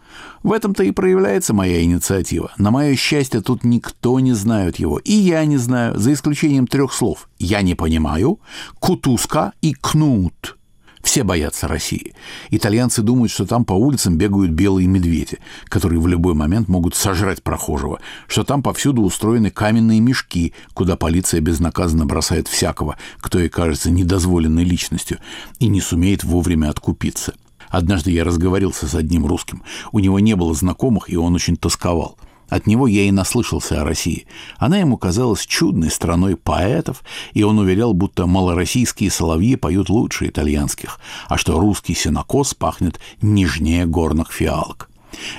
В 0.44 0.52
этом-то 0.52 0.84
и 0.84 0.92
проявляется 0.92 1.52
моя 1.52 1.82
инициатива. 1.82 2.52
На 2.58 2.70
мое 2.70 2.94
счастье, 2.94 3.40
тут 3.40 3.64
никто 3.64 4.20
не 4.20 4.34
знает 4.34 4.76
его. 4.76 4.98
И 4.98 5.12
я 5.12 5.44
не 5.44 5.56
знаю, 5.56 5.98
за 5.98 6.12
исключением 6.12 6.68
трех 6.68 6.92
слов. 6.92 7.28
Я 7.40 7.62
не 7.62 7.74
понимаю, 7.74 8.38
кутузка 8.78 9.52
и 9.62 9.74
кнут. 9.74 10.56
Все 11.02 11.24
боятся 11.24 11.66
России. 11.66 12.14
Итальянцы 12.50 13.02
думают, 13.02 13.32
что 13.32 13.44
там 13.44 13.64
по 13.64 13.72
улицам 13.72 14.16
бегают 14.16 14.52
белые 14.52 14.86
медведи, 14.86 15.38
которые 15.64 16.00
в 16.00 16.06
любой 16.06 16.34
момент 16.34 16.68
могут 16.68 16.94
сожрать 16.94 17.42
прохожего, 17.42 18.00
что 18.28 18.44
там 18.44 18.62
повсюду 18.62 19.02
устроены 19.02 19.50
каменные 19.50 20.00
мешки, 20.00 20.54
куда 20.74 20.96
полиция 20.96 21.40
безнаказанно 21.40 22.06
бросает 22.06 22.46
всякого, 22.46 22.96
кто 23.18 23.40
ей 23.40 23.48
кажется 23.48 23.90
недозволенной 23.90 24.64
личностью, 24.64 25.18
и 25.58 25.66
не 25.66 25.80
сумеет 25.80 26.22
вовремя 26.22 26.70
откупиться. 26.70 27.34
Однажды 27.68 28.10
я 28.10 28.22
разговорился 28.22 28.86
с 28.86 28.94
одним 28.94 29.26
русским. 29.26 29.62
У 29.90 29.98
него 29.98 30.20
не 30.20 30.36
было 30.36 30.54
знакомых, 30.54 31.10
и 31.10 31.16
он 31.16 31.34
очень 31.34 31.56
тосковал. 31.56 32.18
От 32.52 32.66
него 32.66 32.86
я 32.86 33.04
и 33.04 33.10
наслышался 33.10 33.80
о 33.80 33.84
России. 33.84 34.26
Она 34.58 34.76
ему 34.76 34.98
казалась 34.98 35.46
чудной 35.46 35.90
страной 35.90 36.36
поэтов, 36.36 37.02
и 37.32 37.42
он 37.44 37.58
уверял, 37.58 37.94
будто 37.94 38.26
малороссийские 38.26 39.10
соловьи 39.10 39.56
поют 39.56 39.88
лучше 39.88 40.26
итальянских, 40.26 41.00
а 41.30 41.38
что 41.38 41.58
русский 41.58 41.94
сенокос 41.94 42.52
пахнет 42.52 43.00
нежнее 43.22 43.86
горных 43.86 44.32
фиалок. 44.32 44.90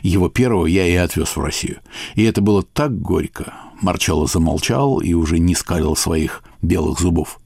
Его 0.02 0.28
первого 0.28 0.66
я 0.66 0.88
и 0.88 0.96
отвез 0.96 1.36
в 1.36 1.40
Россию. 1.40 1.82
И 2.16 2.24
это 2.24 2.42
было 2.42 2.64
так 2.64 3.00
горько. 3.00 3.54
Марчелло 3.80 4.26
замолчал 4.26 5.00
и 5.00 5.14
уже 5.14 5.38
не 5.38 5.54
скалил 5.54 5.96
своих 5.96 6.44
белых 6.64 7.00
зубов. 7.00 7.40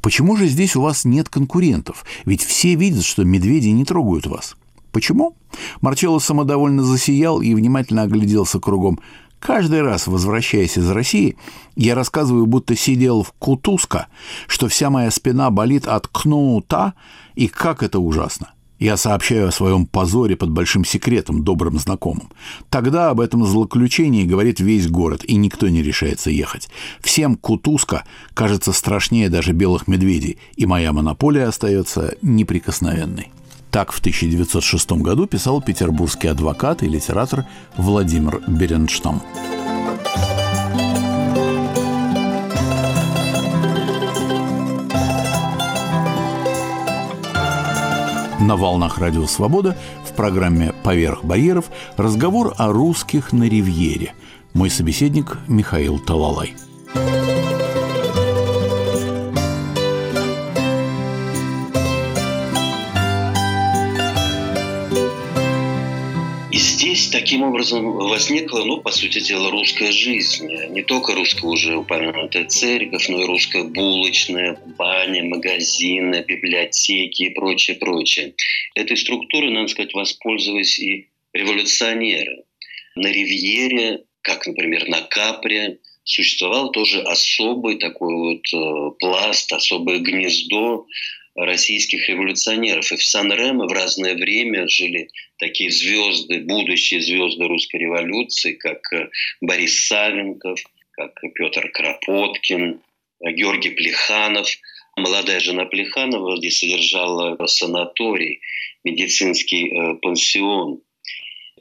Почему 0.00 0.36
же 0.36 0.48
здесь 0.48 0.74
у 0.74 0.80
вас 0.80 1.04
нет 1.04 1.28
конкурентов? 1.28 2.04
Ведь 2.24 2.42
все 2.42 2.74
видят, 2.74 3.04
что 3.04 3.22
медведи 3.22 3.68
не 3.68 3.84
трогают 3.84 4.26
вас. 4.26 4.56
Почему? 4.94 5.36
Марчелло 5.80 6.20
самодовольно 6.20 6.84
засиял 6.84 7.42
и 7.42 7.52
внимательно 7.52 8.02
огляделся 8.02 8.60
кругом. 8.60 9.00
Каждый 9.40 9.82
раз, 9.82 10.06
возвращаясь 10.06 10.78
из 10.78 10.88
России, 10.88 11.36
я 11.74 11.96
рассказываю, 11.96 12.46
будто 12.46 12.76
сидел 12.76 13.24
в 13.24 13.32
Кутузка, 13.32 14.06
что 14.46 14.68
вся 14.68 14.90
моя 14.90 15.10
спина 15.10 15.50
болит 15.50 15.88
от 15.88 16.06
кнута, 16.06 16.94
и 17.34 17.48
как 17.48 17.82
это 17.82 17.98
ужасно. 17.98 18.52
Я 18.78 18.96
сообщаю 18.96 19.48
о 19.48 19.52
своем 19.52 19.86
позоре 19.86 20.36
под 20.36 20.50
большим 20.50 20.84
секретом 20.84 21.42
добрым 21.42 21.76
знакомым. 21.80 22.30
Тогда 22.70 23.10
об 23.10 23.20
этом 23.20 23.44
злоключении 23.44 24.22
говорит 24.22 24.60
весь 24.60 24.86
город, 24.86 25.24
и 25.24 25.34
никто 25.34 25.68
не 25.68 25.82
решается 25.82 26.30
ехать. 26.30 26.68
Всем 27.00 27.34
Кутузка 27.34 28.04
кажется 28.32 28.72
страшнее 28.72 29.28
даже 29.28 29.52
белых 29.54 29.88
медведей, 29.88 30.38
и 30.54 30.66
моя 30.66 30.92
монополия 30.92 31.46
остается 31.46 32.14
неприкосновенной. 32.22 33.32
Так 33.74 33.90
в 33.90 33.98
1906 33.98 34.92
году 35.02 35.26
писал 35.26 35.60
петербургский 35.60 36.28
адвокат 36.28 36.84
и 36.84 36.88
литератор 36.88 37.44
Владимир 37.76 38.40
Беренштам. 38.46 39.20
На 48.38 48.54
волнах 48.56 48.98
Радио 48.98 49.26
Свобода 49.26 49.76
в 50.08 50.12
программе 50.12 50.72
«Поверх 50.84 51.24
барьеров» 51.24 51.64
разговор 51.96 52.54
о 52.56 52.70
русских 52.70 53.32
на 53.32 53.42
Ривьере. 53.42 54.14
Мой 54.52 54.70
собеседник 54.70 55.36
Михаил 55.48 55.98
Талалай. 55.98 56.54
Образом 67.48 67.92
возникла, 67.92 68.64
ну, 68.64 68.80
по 68.80 68.90
сути 68.90 69.20
дела, 69.20 69.50
русская 69.50 69.92
жизнь. 69.92 70.48
Не 70.70 70.82
только 70.82 71.14
русская 71.14 71.46
уже 71.46 71.76
упомянутая 71.76 72.46
церковь, 72.46 73.08
но 73.08 73.22
и 73.22 73.26
русская 73.26 73.64
булочная, 73.64 74.58
баня, 74.78 75.24
магазины, 75.24 76.24
библиотеки 76.26 77.22
и 77.22 77.30
прочее, 77.30 77.76
прочее. 77.76 78.34
Этой 78.74 78.96
структурой, 78.96 79.50
надо 79.50 79.68
сказать, 79.68 79.94
воспользовались 79.94 80.78
и 80.78 81.08
революционеры. 81.32 82.44
На 82.96 83.08
Ривьере, 83.08 84.04
как, 84.22 84.46
например, 84.46 84.88
на 84.88 85.00
Капре, 85.02 85.78
существовал 86.04 86.70
тоже 86.70 87.00
особый 87.00 87.78
такой 87.78 88.14
вот 88.14 88.42
э, 88.52 88.90
пласт, 89.00 89.52
особое 89.52 89.98
гнездо 89.98 90.86
российских 91.36 92.08
революционеров. 92.08 92.90
И 92.92 92.96
в 92.96 93.02
Сан-Ремо 93.02 93.66
в 93.66 93.72
разное 93.72 94.14
время 94.14 94.68
жили 94.68 95.08
такие 95.38 95.70
звезды, 95.70 96.40
будущие 96.40 97.00
звезды 97.00 97.44
русской 97.44 97.76
революции, 97.76 98.52
как 98.52 98.80
э, 98.92 99.08
Борис 99.40 99.86
Савенков, 99.86 100.60
как 100.92 101.12
Петр 101.34 101.70
Кропоткин, 101.70 102.80
э, 103.20 103.32
Георгий 103.32 103.70
Плеханов. 103.70 104.48
Молодая 104.96 105.40
жена 105.40 105.64
Плеханова, 105.64 106.38
где 106.38 106.50
содержала 106.50 107.36
санаторий, 107.46 108.40
медицинский 108.84 109.70
э, 109.70 109.94
пансион. 109.96 110.80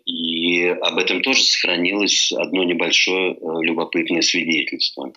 И 0.05 0.65
об 0.65 0.97
этом 0.97 1.21
тоже 1.21 1.41
сохранилось 1.41 2.31
одно 2.33 2.63
небольшое 2.63 3.37
любопытное 3.61 4.21
свидетельство. 4.21 5.13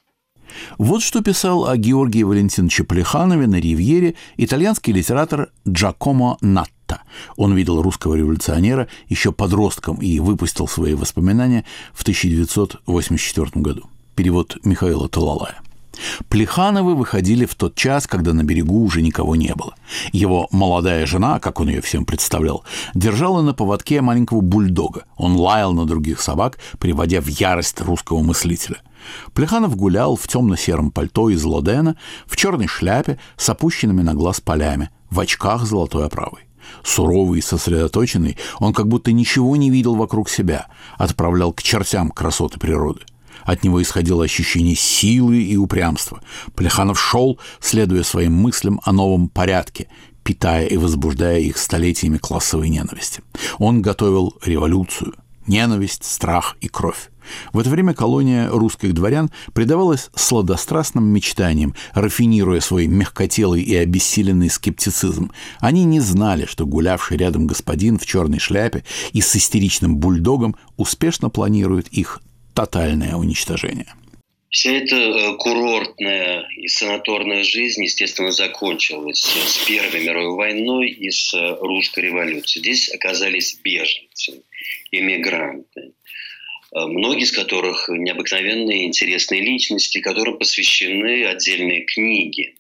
Вот 0.78 1.02
что 1.02 1.22
писал 1.22 1.66
о 1.66 1.76
Георгии 1.76 2.22
Валентиновиче 2.22 2.84
Плеханове 2.84 3.46
на 3.46 3.56
Ривьере 3.56 4.14
итальянский 4.36 4.92
литератор 4.92 5.50
Джакомо 5.68 6.38
Натта. 6.40 7.02
Он 7.36 7.54
видел 7.54 7.82
русского 7.82 8.14
революционера 8.14 8.88
еще 9.08 9.32
подростком 9.32 9.96
и 9.96 10.20
выпустил 10.20 10.68
свои 10.68 10.94
воспоминания 10.94 11.64
в 11.92 12.02
1984 12.02 13.50
году. 13.54 13.84
Перевод 14.14 14.56
Михаила 14.64 15.08
Талалая. 15.08 15.60
Плехановы 16.28 16.94
выходили 16.94 17.44
в 17.44 17.54
тот 17.54 17.74
час, 17.74 18.06
когда 18.06 18.32
на 18.32 18.42
берегу 18.42 18.84
уже 18.84 19.02
никого 19.02 19.36
не 19.36 19.54
было. 19.54 19.74
Его 20.12 20.48
молодая 20.50 21.06
жена, 21.06 21.38
как 21.38 21.60
он 21.60 21.68
ее 21.68 21.80
всем 21.80 22.04
представлял, 22.04 22.64
держала 22.94 23.42
на 23.42 23.54
поводке 23.54 24.00
маленького 24.00 24.40
бульдога. 24.40 25.04
Он 25.16 25.36
лаял 25.36 25.72
на 25.72 25.86
других 25.86 26.20
собак, 26.20 26.58
приводя 26.78 27.20
в 27.20 27.26
ярость 27.26 27.80
русского 27.80 28.22
мыслителя. 28.22 28.78
Плеханов 29.34 29.76
гулял 29.76 30.16
в 30.16 30.26
темно-сером 30.26 30.90
пальто 30.90 31.30
из 31.30 31.44
лодена, 31.44 31.96
в 32.26 32.36
черной 32.36 32.66
шляпе 32.66 33.18
с 33.36 33.48
опущенными 33.48 34.02
на 34.02 34.14
глаз 34.14 34.40
полями, 34.40 34.90
в 35.10 35.20
очках 35.20 35.64
золотой 35.64 36.06
оправой. 36.06 36.42
Суровый 36.82 37.38
и 37.38 37.42
сосредоточенный, 37.42 38.36
он 38.58 38.72
как 38.72 38.88
будто 38.88 39.12
ничего 39.12 39.56
не 39.56 39.70
видел 39.70 39.94
вокруг 39.94 40.28
себя, 40.28 40.66
отправлял 40.98 41.52
к 41.52 41.62
чертям 41.62 42.10
красоты 42.10 42.58
природы. 42.58 43.02
От 43.46 43.62
него 43.64 43.80
исходило 43.80 44.24
ощущение 44.24 44.74
силы 44.74 45.40
и 45.40 45.56
упрямства. 45.56 46.20
Плеханов 46.54 47.00
шел, 47.00 47.38
следуя 47.60 48.02
своим 48.02 48.34
мыслям 48.34 48.80
о 48.84 48.92
новом 48.92 49.28
порядке, 49.28 49.86
питая 50.24 50.66
и 50.66 50.76
возбуждая 50.76 51.38
их 51.38 51.56
столетиями 51.56 52.18
классовой 52.18 52.68
ненависти. 52.68 53.22
Он 53.58 53.80
готовил 53.80 54.34
революцию, 54.44 55.14
ненависть, 55.46 56.04
страх 56.04 56.56
и 56.60 56.66
кровь. 56.66 57.10
В 57.52 57.58
это 57.58 57.70
время 57.70 57.94
колония 57.94 58.48
русских 58.50 58.94
дворян 58.94 59.30
предавалась 59.52 60.10
сладострастным 60.14 61.04
мечтаниям, 61.04 61.74
рафинируя 61.92 62.60
свой 62.60 62.86
мягкотелый 62.86 63.62
и 63.62 63.74
обессиленный 63.76 64.50
скептицизм. 64.50 65.30
Они 65.60 65.84
не 65.84 66.00
знали, 66.00 66.46
что 66.46 66.66
гулявший 66.66 67.16
рядом 67.16 67.46
господин 67.46 67.98
в 67.98 68.06
черной 68.06 68.38
шляпе 68.38 68.84
и 69.12 69.20
с 69.20 69.34
истеричным 69.36 69.96
бульдогом 69.96 70.56
успешно 70.76 71.30
планирует 71.30 71.88
их 71.88 72.20
тотальное 72.56 73.14
уничтожение. 73.14 73.92
Вся 74.48 74.72
эта 74.72 74.96
э, 74.96 75.36
курортная 75.36 76.48
и 76.56 76.66
санаторная 76.68 77.42
жизнь, 77.42 77.84
естественно, 77.84 78.32
закончилась 78.32 79.20
с 79.20 79.66
Первой 79.66 80.02
мировой 80.02 80.34
войной 80.34 80.88
и 80.88 81.10
с 81.10 81.34
э, 81.34 81.56
русской 81.60 82.04
революцией. 82.04 82.62
Здесь 82.62 82.94
оказались 82.94 83.60
беженцы, 83.62 84.42
иммигранты, 84.90 85.80
э, 85.80 86.86
многие 86.86 87.24
из 87.24 87.32
которых 87.32 87.90
необыкновенные 87.90 88.86
интересные 88.86 89.42
личности, 89.42 90.00
которым 90.00 90.38
посвящены 90.38 91.26
отдельные 91.26 91.82
книги. 91.82 92.54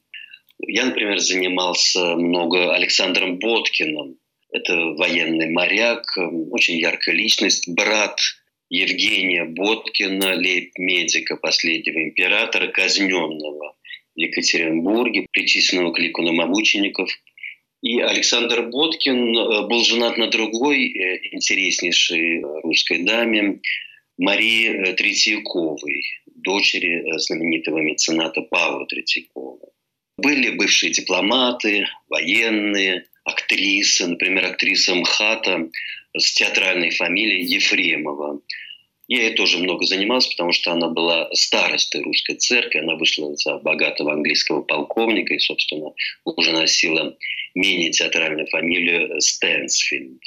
Я, 0.58 0.84
например, 0.84 1.18
занимался 1.20 2.16
много 2.16 2.74
Александром 2.74 3.38
Боткиным. 3.38 4.16
Это 4.52 4.76
военный 4.98 5.48
моряк, 5.50 6.18
очень 6.50 6.78
яркая 6.78 7.14
личность, 7.14 7.68
брат 7.68 8.18
Евгения 8.68 9.44
Боткина, 9.44 10.34
лейб-медика 10.34 11.36
последнего 11.36 12.02
императора, 12.02 12.68
казненного 12.68 13.76
в 14.14 14.18
Екатеринбурге, 14.18 15.26
причисленного 15.30 15.92
к 15.92 15.98
лику 15.98 16.22
намучеников. 16.22 17.10
И 17.82 18.00
Александр 18.00 18.62
Боткин 18.68 19.36
э, 19.36 19.66
был 19.68 19.84
женат 19.84 20.16
на 20.16 20.28
другой 20.28 20.88
э, 20.88 21.18
интереснейшей 21.32 22.42
русской 22.62 23.04
даме, 23.04 23.60
Марии 24.18 24.94
Третьяковой, 24.94 26.02
дочери 26.26 27.02
э, 27.02 27.18
знаменитого 27.18 27.78
мецената 27.78 28.40
Павла 28.40 28.86
Третьякова. 28.86 29.68
Были 30.18 30.50
бывшие 30.56 30.90
дипломаты, 30.92 31.86
военные, 32.08 33.04
актрисы, 33.24 34.06
например, 34.06 34.46
актриса 34.46 34.94
МХАТа 34.94 35.68
с 36.18 36.34
театральной 36.34 36.90
фамилией 36.90 37.44
Ефремова. 37.44 38.40
Я 39.08 39.22
ей 39.22 39.34
тоже 39.34 39.58
много 39.58 39.86
занимался, 39.86 40.30
потому 40.30 40.52
что 40.52 40.72
она 40.72 40.88
была 40.88 41.28
старостой 41.32 42.02
русской 42.02 42.34
церкви, 42.34 42.78
она 42.78 42.96
вышла 42.96 43.36
за 43.36 43.58
богатого 43.58 44.12
английского 44.12 44.62
полковника 44.62 45.34
и, 45.34 45.38
собственно, 45.38 45.92
уже 46.24 46.52
носила 46.52 47.16
менее 47.54 47.90
театральную 47.90 48.48
фамилию 48.48 49.20
Стэнсфилд. 49.20 50.20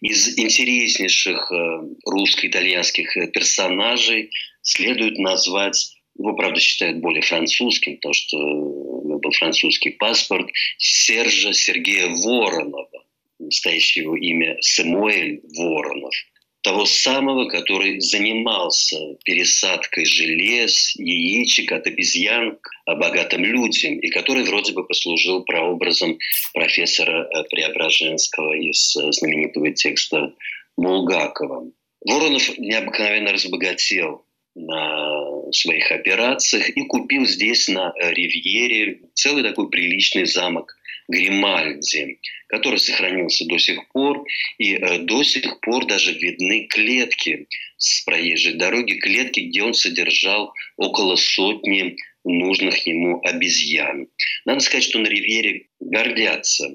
Из 0.00 0.38
интереснейших 0.38 1.52
э, 1.52 1.80
русско-итальянских 2.06 3.14
персонажей 3.32 4.30
следует 4.62 5.18
назвать 5.18 5.94
его, 6.18 6.34
правда, 6.34 6.60
считают 6.60 6.98
более 6.98 7.22
французским, 7.22 7.96
потому 7.96 8.14
что 8.14 8.36
у 8.38 9.08
него 9.08 9.18
был 9.18 9.30
французский 9.32 9.90
паспорт, 9.90 10.48
Сержа 10.78 11.52
Сергея 11.52 12.08
Воронова 12.08 13.04
настоящее 13.48 14.04
его 14.04 14.16
имя 14.16 14.56
Самуэль 14.60 15.40
Воронов, 15.56 16.14
того 16.62 16.84
самого, 16.84 17.48
который 17.48 18.00
занимался 18.00 18.96
пересадкой 19.24 20.04
желез, 20.04 20.94
яичек 20.96 21.72
от 21.72 21.86
обезьян 21.86 22.58
к 22.60 22.94
богатым 22.96 23.44
людям, 23.44 23.98
и 23.98 24.08
который 24.08 24.44
вроде 24.44 24.72
бы 24.72 24.86
послужил 24.86 25.44
прообразом 25.44 26.18
профессора 26.52 27.26
э, 27.26 27.44
Преображенского 27.44 28.54
из 28.54 28.96
э, 28.96 29.12
знаменитого 29.12 29.70
текста 29.72 30.32
Булгакова. 30.76 31.70
Воронов 32.04 32.58
необыкновенно 32.58 33.32
разбогател 33.32 34.24
на 34.54 35.52
своих 35.52 35.90
операциях 35.92 36.68
и 36.70 36.82
купил 36.82 37.24
здесь 37.26 37.68
на 37.68 37.94
Ривьере 37.98 39.00
целый 39.14 39.42
такой 39.42 39.70
приличный 39.70 40.26
замок 40.26 40.77
Гримальди, 41.08 42.20
который 42.48 42.78
сохранился 42.78 43.46
до 43.46 43.58
сих 43.58 43.88
пор, 43.88 44.24
и 44.58 44.74
э, 44.74 44.98
до 44.98 45.22
сих 45.24 45.60
пор 45.60 45.86
даже 45.86 46.12
видны 46.12 46.66
клетки 46.66 47.46
с 47.78 48.02
проезжей 48.04 48.54
дороги, 48.54 48.94
клетки, 48.94 49.40
где 49.40 49.62
он 49.62 49.74
содержал 49.74 50.52
около 50.76 51.16
сотни 51.16 51.96
нужных 52.24 52.86
ему 52.86 53.20
обезьян. 53.24 54.08
Надо 54.44 54.60
сказать, 54.60 54.84
что 54.84 54.98
на 54.98 55.06
Ривьере 55.06 55.66
гордятся 55.80 56.68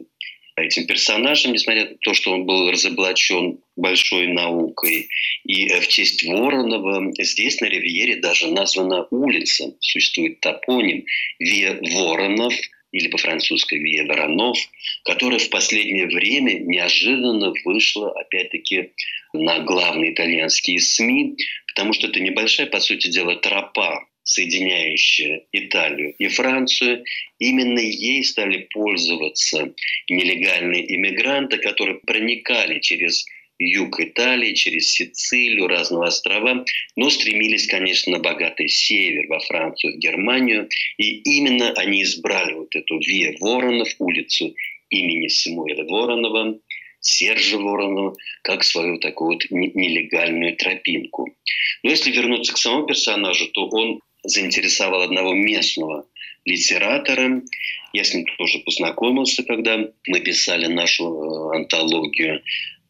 этим 0.56 0.86
персонажем, 0.88 1.54
несмотря 1.54 1.90
на 1.90 1.96
то, 1.98 2.14
что 2.14 2.32
он 2.32 2.46
был 2.46 2.72
разоблачен 2.72 3.60
большой 3.76 4.28
наукой. 4.28 5.10
И 5.44 5.68
э, 5.68 5.80
в 5.80 5.88
честь 5.88 6.24
Воронова 6.24 7.14
здесь, 7.20 7.62
на 7.62 7.66
Ривьере, 7.66 8.16
даже 8.16 8.48
названа 8.48 9.06
улица, 9.12 9.76
существует 9.80 10.40
топоним 10.40 11.06
Ве 11.38 11.80
Воронов– 11.94 12.56
или 12.94 13.10
по-французски 13.10 13.76
Вия 13.76 14.06
Воронов, 14.06 14.58
которая 15.04 15.40
в 15.40 15.50
последнее 15.50 16.06
время 16.06 16.60
неожиданно 16.60 17.54
вышла, 17.66 18.12
опять-таки, 18.12 18.92
на 19.34 19.60
главные 19.60 20.14
итальянские 20.14 20.80
СМИ, 20.80 21.36
потому 21.68 21.94
что 21.94 22.08
это 22.08 22.20
небольшая, 22.20 22.68
по 22.68 22.80
сути 22.80 23.10
дела, 23.10 23.36
тропа 23.36 24.06
соединяющая 24.24 25.44
Италию 25.52 26.14
и 26.18 26.28
Францию, 26.30 27.04
именно 27.40 27.80
ей 27.80 28.24
стали 28.24 28.68
пользоваться 28.72 29.74
нелегальные 30.08 30.96
иммигранты, 30.96 31.58
которые 31.58 32.00
проникали 32.00 32.80
через 32.80 33.26
юг 33.66 34.00
Италии, 34.00 34.54
через 34.54 34.92
Сицилию, 34.92 35.68
разные 35.68 36.08
острова, 36.08 36.66
но 36.96 37.10
стремились, 37.10 37.68
конечно, 37.68 38.14
на 38.14 38.20
богатый 38.20 38.68
север, 38.68 39.28
во 39.28 39.40
Францию, 39.40 39.96
в 39.96 40.00
Германию. 40.00 40.70
И 40.98 41.20
именно 41.38 41.72
они 41.74 42.04
избрали 42.04 42.54
вот 42.54 42.76
эту 42.76 43.00
Виа 43.00 43.34
Воронов, 43.40 43.90
улицу 44.00 44.54
имени 44.90 45.28
Самуэля 45.28 45.86
Воронова, 45.86 46.60
Сержа 47.00 47.58
Воронова, 47.58 48.16
как 48.44 48.64
свою 48.64 48.98
такую 49.00 49.34
вот 49.34 49.44
нелегальную 49.50 50.56
тропинку. 50.56 51.36
Но 51.84 51.90
если 51.90 52.12
вернуться 52.12 52.54
к 52.54 52.58
самому 52.58 52.86
персонажу, 52.86 53.48
то 53.50 53.68
он 53.68 54.00
заинтересовал 54.24 55.02
одного 55.02 55.34
местного 55.34 56.06
литератора. 56.46 57.42
Я 57.94 58.04
с 58.04 58.14
ним 58.14 58.26
тоже 58.38 58.60
познакомился, 58.60 59.44
когда 59.44 59.78
мы 60.08 60.20
писали 60.22 60.68
нашу 60.68 61.04
э, 61.06 61.58
антологию 61.58 62.42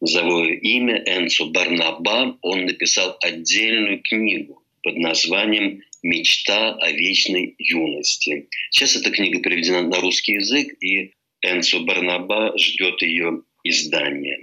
«Назову 0.04 0.44
имя» 0.44 1.02
Энцо 1.06 1.46
Барнаба. 1.46 2.36
Он 2.42 2.66
написал 2.66 3.16
отдельную 3.22 4.02
книгу 4.02 4.62
под 4.82 4.98
названием 4.98 5.80
«Мечта 6.02 6.74
о 6.74 6.92
вечной 6.92 7.54
юности». 7.56 8.50
Сейчас 8.70 8.96
эта 8.96 9.10
книга 9.10 9.40
переведена 9.40 9.80
на 9.80 10.02
русский 10.02 10.34
язык, 10.34 10.76
и 10.82 11.14
Энцо 11.40 11.80
Барнаба 11.80 12.52
ждет 12.58 13.00
ее 13.00 13.44
издания. 13.62 14.40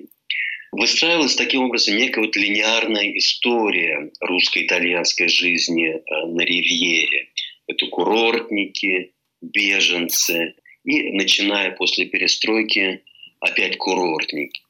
Выстраивалась 0.71 1.35
таким 1.35 1.65
образом 1.65 1.95
некая 1.95 2.21
вот 2.21 2.35
линейная 2.35 3.15
история 3.19 4.09
русско-итальянской 4.19 5.27
жизни 5.27 5.89
э, 5.89 6.25
на 6.25 6.41
Ривьере. 6.41 7.27
Это 7.67 7.85
курортники, 7.85 9.11
беженцы 9.43 10.55
и, 10.85 11.11
начиная 11.11 11.69
после 11.69 12.07
перестройки, 12.07 13.03
опять 13.39 13.77
курортники. 13.77 14.63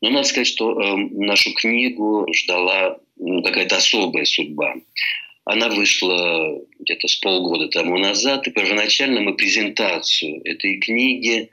Но 0.00 0.10
надо 0.10 0.28
сказать, 0.28 0.46
что 0.46 0.72
э, 0.72 0.96
нашу 1.12 1.52
книгу 1.54 2.26
ждала 2.32 2.98
ну, 3.16 3.42
какая-то 3.42 3.76
особая 3.76 4.24
судьба. 4.24 4.74
Она 5.44 5.68
вышла 5.68 6.60
где-то 6.80 7.06
с 7.06 7.16
полгода 7.16 7.68
тому 7.68 7.98
назад, 7.98 8.46
и 8.46 8.50
первоначально 8.50 9.20
мы 9.20 9.34
презентацию 9.34 10.40
этой 10.44 10.78
книги 10.78 11.48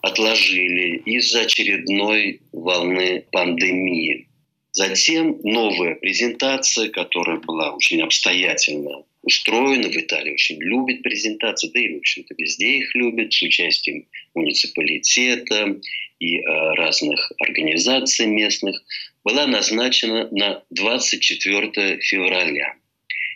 отложили 0.00 0.98
из-за 1.04 1.42
очередной 1.42 2.40
волны 2.52 3.24
пандемии. 3.32 4.28
Затем 4.72 5.38
новая 5.42 5.96
презентация, 5.96 6.88
которая 6.88 7.38
была 7.38 7.72
очень 7.72 8.00
обстоятельно 8.00 9.04
устроена 9.22 9.88
в 9.88 9.96
Италии, 9.96 10.32
очень 10.32 10.60
любит 10.60 11.02
презентации, 11.02 11.70
да 11.72 11.80
и, 11.80 11.94
в 11.94 11.98
общем-то, 11.98 12.34
везде 12.36 12.78
их 12.78 12.94
любят, 12.94 13.32
с 13.32 13.42
участием 13.42 14.06
муниципалитета 14.34 15.80
и 16.18 16.38
э, 16.38 16.42
разных 16.74 17.32
организаций 17.38 18.26
местных, 18.26 18.82
была 19.24 19.46
назначена 19.46 20.28
на 20.30 20.62
24 20.70 22.00
февраля. 22.00 22.74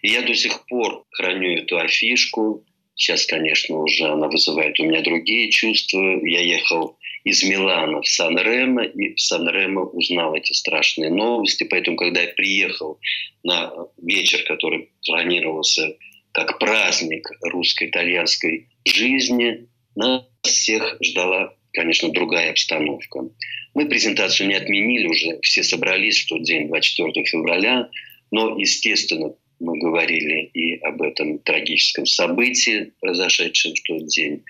И 0.03 0.09
я 0.09 0.22
до 0.22 0.35
сих 0.35 0.66
пор 0.66 1.05
храню 1.11 1.59
эту 1.59 1.79
афишку, 1.79 2.64
Сейчас, 2.96 3.27
конечно, 3.27 3.77
уже 3.77 4.07
она 4.07 4.27
вызывает 4.27 4.81
у 4.81 4.85
меня 4.85 5.03
другие 5.03 5.51
чувства. 5.51 6.18
Я 6.25 6.40
ехал 6.40 6.99
из 7.27 7.43
Милана 7.43 8.03
в 8.03 8.09
Сан-Ремо, 8.09 8.85
и 8.85 9.15
в 9.15 9.21
Сан-Ремо 9.21 9.83
узнал 9.83 10.37
эти 10.37 10.53
страшные 10.53 11.11
новости. 11.11 11.65
Поэтому, 11.65 11.97
когда 11.97 12.23
я 12.23 12.29
приехал 12.29 13.01
на 13.43 13.73
вечер, 14.01 14.45
который 14.45 14.91
планировался 15.05 15.97
как 16.31 16.61
праздник 16.61 17.29
русско-итальянской 17.43 18.69
жизни, 18.85 19.67
нас 19.97 20.23
всех 20.43 20.99
ждала, 21.03 21.53
конечно, 21.73 22.12
другая 22.12 22.51
обстановка. 22.51 23.29
Мы 23.75 23.89
презентацию 23.89 24.49
не 24.49 24.55
отменили 24.55 25.09
уже, 25.09 25.41
все 25.43 25.65
собрались 25.65 26.23
в 26.23 26.29
тот 26.29 26.45
день, 26.45 26.69
24 26.69 27.27
февраля, 27.27 27.91
но, 28.31 28.57
естественно, 28.57 29.35
мы 29.59 29.77
говорили 29.79 30.49
и 30.55 30.77
об 30.77 31.03
этом 31.03 31.41
трагическом 31.41 32.07
событии, 32.07 32.93
произошедшем 33.01 33.75
в 33.75 33.83
тот 33.83 34.07
день. 34.07 34.45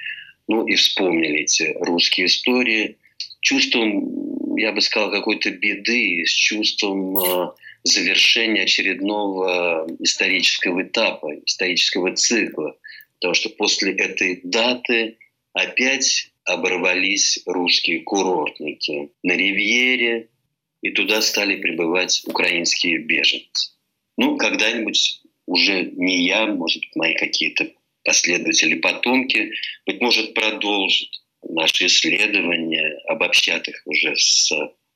Ну 0.49 0.67
и 0.67 0.75
вспомнили 0.75 1.41
эти 1.41 1.75
русские 1.81 2.27
истории. 2.27 2.97
Чувством, 3.41 4.57
я 4.57 4.73
бы 4.73 4.81
сказал, 4.81 5.11
какой-то 5.11 5.51
беды, 5.51 6.25
с 6.25 6.31
чувством 6.31 7.19
э, 7.19 7.51
завершения 7.85 8.63
очередного 8.63 9.87
исторического 10.01 10.83
этапа, 10.83 11.35
исторического 11.45 12.15
цикла. 12.15 12.77
Потому 13.15 13.35
что 13.35 13.51
после 13.51 13.93
этой 13.93 14.41
даты 14.43 15.17
опять 15.53 16.31
оборвались 16.45 17.41
русские 17.47 18.01
курортники 18.01 19.11
на 19.23 19.33
Ривьере, 19.33 20.29
и 20.83 20.91
туда 20.91 21.21
стали 21.21 21.57
прибывать 21.57 22.23
украинские 22.27 22.99
беженцы. 22.99 23.73
Ну, 24.17 24.37
когда-нибудь 24.37 25.23
уже 25.47 25.83
не 25.83 26.27
я, 26.27 26.47
может 26.47 26.81
быть, 26.81 26.97
мои 26.97 27.15
какие-то 27.15 27.71
последователи, 28.07 28.77
потомки, 28.77 29.51
быть 29.85 30.01
может, 30.01 30.33
продолжат 30.33 31.09
наши 31.49 31.87
исследования, 31.87 32.99
обобщат 33.07 33.69
их 33.69 33.83
уже 33.85 34.15
с 34.17 34.51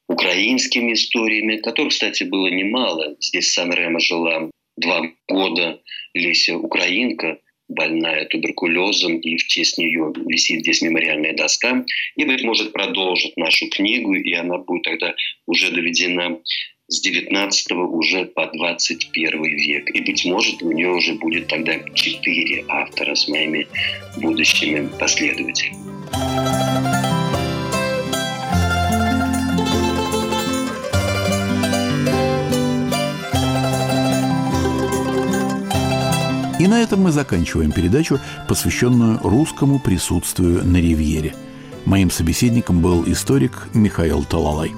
украинскими 0.08 0.94
историями, 0.94 1.56
которых, 1.56 1.92
кстати, 1.92 2.24
было 2.24 2.48
немало. 2.48 3.16
Здесь 3.20 3.46
в 3.46 3.52
Сан-Ремо 3.54 4.00
жила 4.00 4.50
два 4.76 5.02
года 5.28 5.80
Леся 6.14 6.56
Украинка, 6.56 7.38
больная 7.68 8.24
туберкулезом, 8.26 9.18
и 9.18 9.36
в 9.36 9.46
честь 9.46 9.78
нее 9.78 10.12
висит 10.26 10.60
здесь 10.60 10.82
мемориальная 10.82 11.34
доска. 11.34 11.84
И, 12.16 12.24
быть 12.24 12.42
может, 12.42 12.72
продолжит 12.72 13.36
нашу 13.36 13.68
книгу, 13.68 14.14
и 14.14 14.32
она 14.34 14.58
будет 14.58 14.82
тогда 14.82 15.14
уже 15.46 15.70
доведена 15.70 16.40
с 16.90 17.00
19 17.00 17.70
уже 17.72 18.24
по 18.26 18.50
21 18.52 19.42
век. 19.42 19.90
И, 19.94 20.00
быть 20.00 20.24
может, 20.24 20.60
у 20.62 20.72
нее 20.72 20.90
уже 20.90 21.14
будет 21.14 21.46
тогда 21.46 21.78
четыре 21.94 22.64
автора 22.68 23.14
с 23.14 23.28
моими 23.28 23.68
будущими 24.16 24.88
последователями. 24.98 25.78
И 36.58 36.66
на 36.66 36.82
этом 36.82 37.00
мы 37.00 37.12
заканчиваем 37.12 37.72
передачу, 37.72 38.18
посвященную 38.46 39.18
русскому 39.22 39.78
присутствию 39.78 40.62
на 40.64 40.76
Ривьере. 40.76 41.34
Моим 41.86 42.10
собеседником 42.10 42.82
был 42.82 43.04
историк 43.10 43.68
Михаил 43.72 44.24
Талалай. 44.24 44.72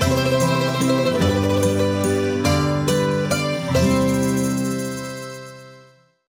thank 0.00 0.26
you 0.26 0.27